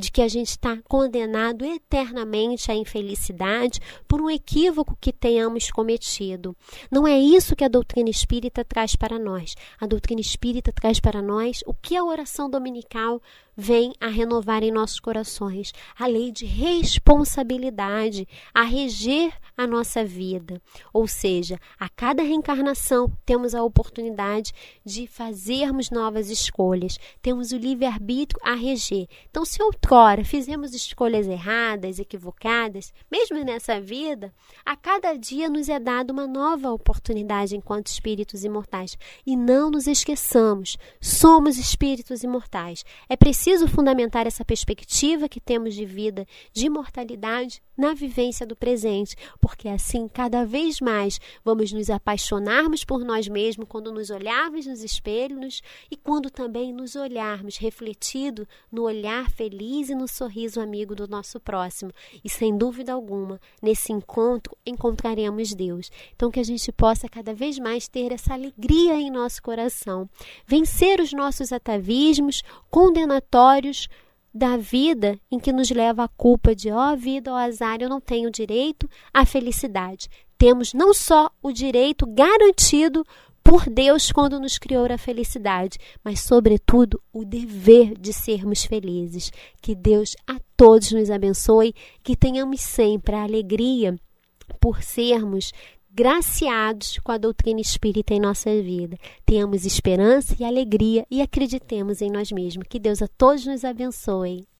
de 0.00 0.10
que 0.10 0.22
a 0.22 0.28
gente 0.28 0.48
está 0.48 0.78
condenado 0.88 1.64
eternamente 1.64 2.72
à 2.72 2.74
infelicidade 2.74 3.78
por 4.08 4.20
um 4.20 4.30
equívoco 4.30 4.96
que 4.98 5.12
tenhamos 5.12 5.70
cometido. 5.70 6.56
Não 6.90 7.06
é 7.06 7.18
isso 7.18 7.54
que 7.54 7.64
a 7.64 7.68
doutrina 7.68 8.08
espírita 8.08 8.64
traz 8.64 8.96
para 8.96 9.18
nós. 9.18 9.54
A 9.78 9.86
doutrina 9.86 10.20
espírita 10.20 10.72
traz 10.72 10.98
para 10.98 11.20
nós 11.20 11.62
o 11.66 11.74
que 11.74 11.96
a 11.96 12.04
oração 12.04 12.48
dominical 12.48 13.20
vem 13.60 13.92
a 14.00 14.08
renovar 14.08 14.62
em 14.62 14.72
nossos 14.72 14.98
corações 14.98 15.72
a 15.98 16.06
lei 16.06 16.32
de 16.32 16.46
responsabilidade 16.46 18.26
a 18.54 18.62
reger 18.62 19.34
a 19.54 19.66
nossa 19.66 20.02
vida. 20.02 20.62
Ou 20.94 21.06
seja, 21.06 21.58
a 21.78 21.86
cada 21.88 22.22
reencarnação 22.22 23.12
temos 23.26 23.54
a 23.54 23.62
oportunidade 23.62 24.54
de 24.82 25.06
fazermos 25.06 25.90
novas 25.90 26.30
escolhas, 26.30 26.98
temos 27.20 27.52
o 27.52 27.58
livre-arbítrio 27.58 28.40
a 28.42 28.54
reger. 28.54 29.06
Então, 29.28 29.44
se 29.44 29.62
fizemos 30.24 30.72
escolhas 30.72 31.26
erradas, 31.26 31.98
equivocadas, 31.98 32.94
mesmo 33.10 33.42
nessa 33.44 33.80
vida, 33.80 34.32
a 34.64 34.76
cada 34.76 35.14
dia 35.14 35.48
nos 35.48 35.68
é 35.68 35.80
dada 35.80 36.12
uma 36.12 36.28
nova 36.28 36.70
oportunidade 36.70 37.56
enquanto 37.56 37.88
espíritos 37.88 38.44
imortais. 38.44 38.96
E 39.26 39.34
não 39.34 39.68
nos 39.68 39.88
esqueçamos, 39.88 40.78
somos 41.00 41.58
espíritos 41.58 42.22
imortais. 42.22 42.84
É 43.08 43.16
preciso 43.16 43.66
fundamentar 43.66 44.28
essa 44.28 44.44
perspectiva 44.44 45.28
que 45.28 45.40
temos 45.40 45.74
de 45.74 45.84
vida, 45.84 46.24
de 46.52 46.66
imortalidade, 46.66 47.60
na 47.76 47.92
vivência 47.92 48.46
do 48.46 48.54
presente, 48.54 49.16
porque 49.40 49.66
assim, 49.66 50.06
cada 50.06 50.44
vez 50.44 50.80
mais, 50.80 51.18
vamos 51.42 51.72
nos 51.72 51.88
apaixonarmos 51.90 52.84
por 52.84 53.02
nós 53.02 53.26
mesmos 53.26 53.66
quando 53.66 53.90
nos 53.90 54.10
olharmos 54.10 54.66
nos 54.66 54.84
espelhos 54.84 55.62
e 55.90 55.96
quando 55.96 56.30
também 56.30 56.72
nos 56.72 56.94
olharmos 56.94 57.56
refletido 57.56 58.46
no 58.70 58.82
olhar 58.82 59.30
feliz 59.30 59.79
e 59.88 59.94
no 59.94 60.06
sorriso 60.06 60.60
amigo 60.60 60.94
do 60.94 61.08
nosso 61.08 61.40
próximo. 61.40 61.92
E 62.24 62.28
sem 62.28 62.56
dúvida 62.56 62.92
alguma, 62.92 63.40
nesse 63.62 63.92
encontro 63.92 64.56
encontraremos 64.66 65.54
Deus. 65.54 65.90
Então, 66.14 66.30
que 66.30 66.40
a 66.40 66.44
gente 66.44 66.70
possa 66.72 67.08
cada 67.08 67.32
vez 67.32 67.58
mais 67.58 67.88
ter 67.88 68.12
essa 68.12 68.34
alegria 68.34 68.94
em 68.94 69.10
nosso 69.10 69.42
coração, 69.42 70.08
vencer 70.46 71.00
os 71.00 71.12
nossos 71.12 71.52
atavismos 71.52 72.42
condenatórios 72.70 73.88
da 74.32 74.56
vida 74.56 75.18
em 75.30 75.38
que 75.38 75.52
nos 75.52 75.70
leva 75.70 76.04
a 76.04 76.08
culpa 76.08 76.54
de 76.54 76.70
ó 76.70 76.92
oh, 76.92 76.96
vida, 76.96 77.32
ó 77.32 77.34
oh, 77.34 77.38
azar, 77.38 77.78
eu 77.80 77.88
não 77.88 78.00
tenho 78.00 78.30
direito 78.30 78.88
à 79.12 79.26
felicidade. 79.26 80.08
Temos 80.38 80.72
não 80.72 80.94
só 80.94 81.30
o 81.42 81.52
direito 81.52 82.06
garantido 82.06 83.04
por 83.50 83.68
Deus 83.68 84.12
quando 84.12 84.38
nos 84.38 84.58
criou 84.58 84.86
a 84.88 84.96
felicidade, 84.96 85.76
mas 86.04 86.20
sobretudo 86.20 87.02
o 87.12 87.24
dever 87.24 87.98
de 87.98 88.12
sermos 88.12 88.64
felizes. 88.64 89.32
Que 89.60 89.74
Deus 89.74 90.14
a 90.24 90.36
todos 90.56 90.92
nos 90.92 91.10
abençoe, 91.10 91.74
que 92.00 92.14
tenhamos 92.14 92.60
sempre 92.60 93.16
a 93.16 93.24
alegria 93.24 93.96
por 94.60 94.84
sermos 94.84 95.50
graciados 95.90 97.00
com 97.02 97.10
a 97.10 97.18
doutrina 97.18 97.60
espírita 97.60 98.14
em 98.14 98.20
nossa 98.20 98.50
vida. 98.62 98.96
Tenhamos 99.26 99.66
esperança 99.66 100.36
e 100.38 100.44
alegria 100.44 101.04
e 101.10 101.20
acreditemos 101.20 102.00
em 102.00 102.08
nós 102.08 102.30
mesmos. 102.30 102.68
Que 102.68 102.78
Deus 102.78 103.02
a 103.02 103.08
todos 103.08 103.44
nos 103.46 103.64
abençoe. 103.64 104.46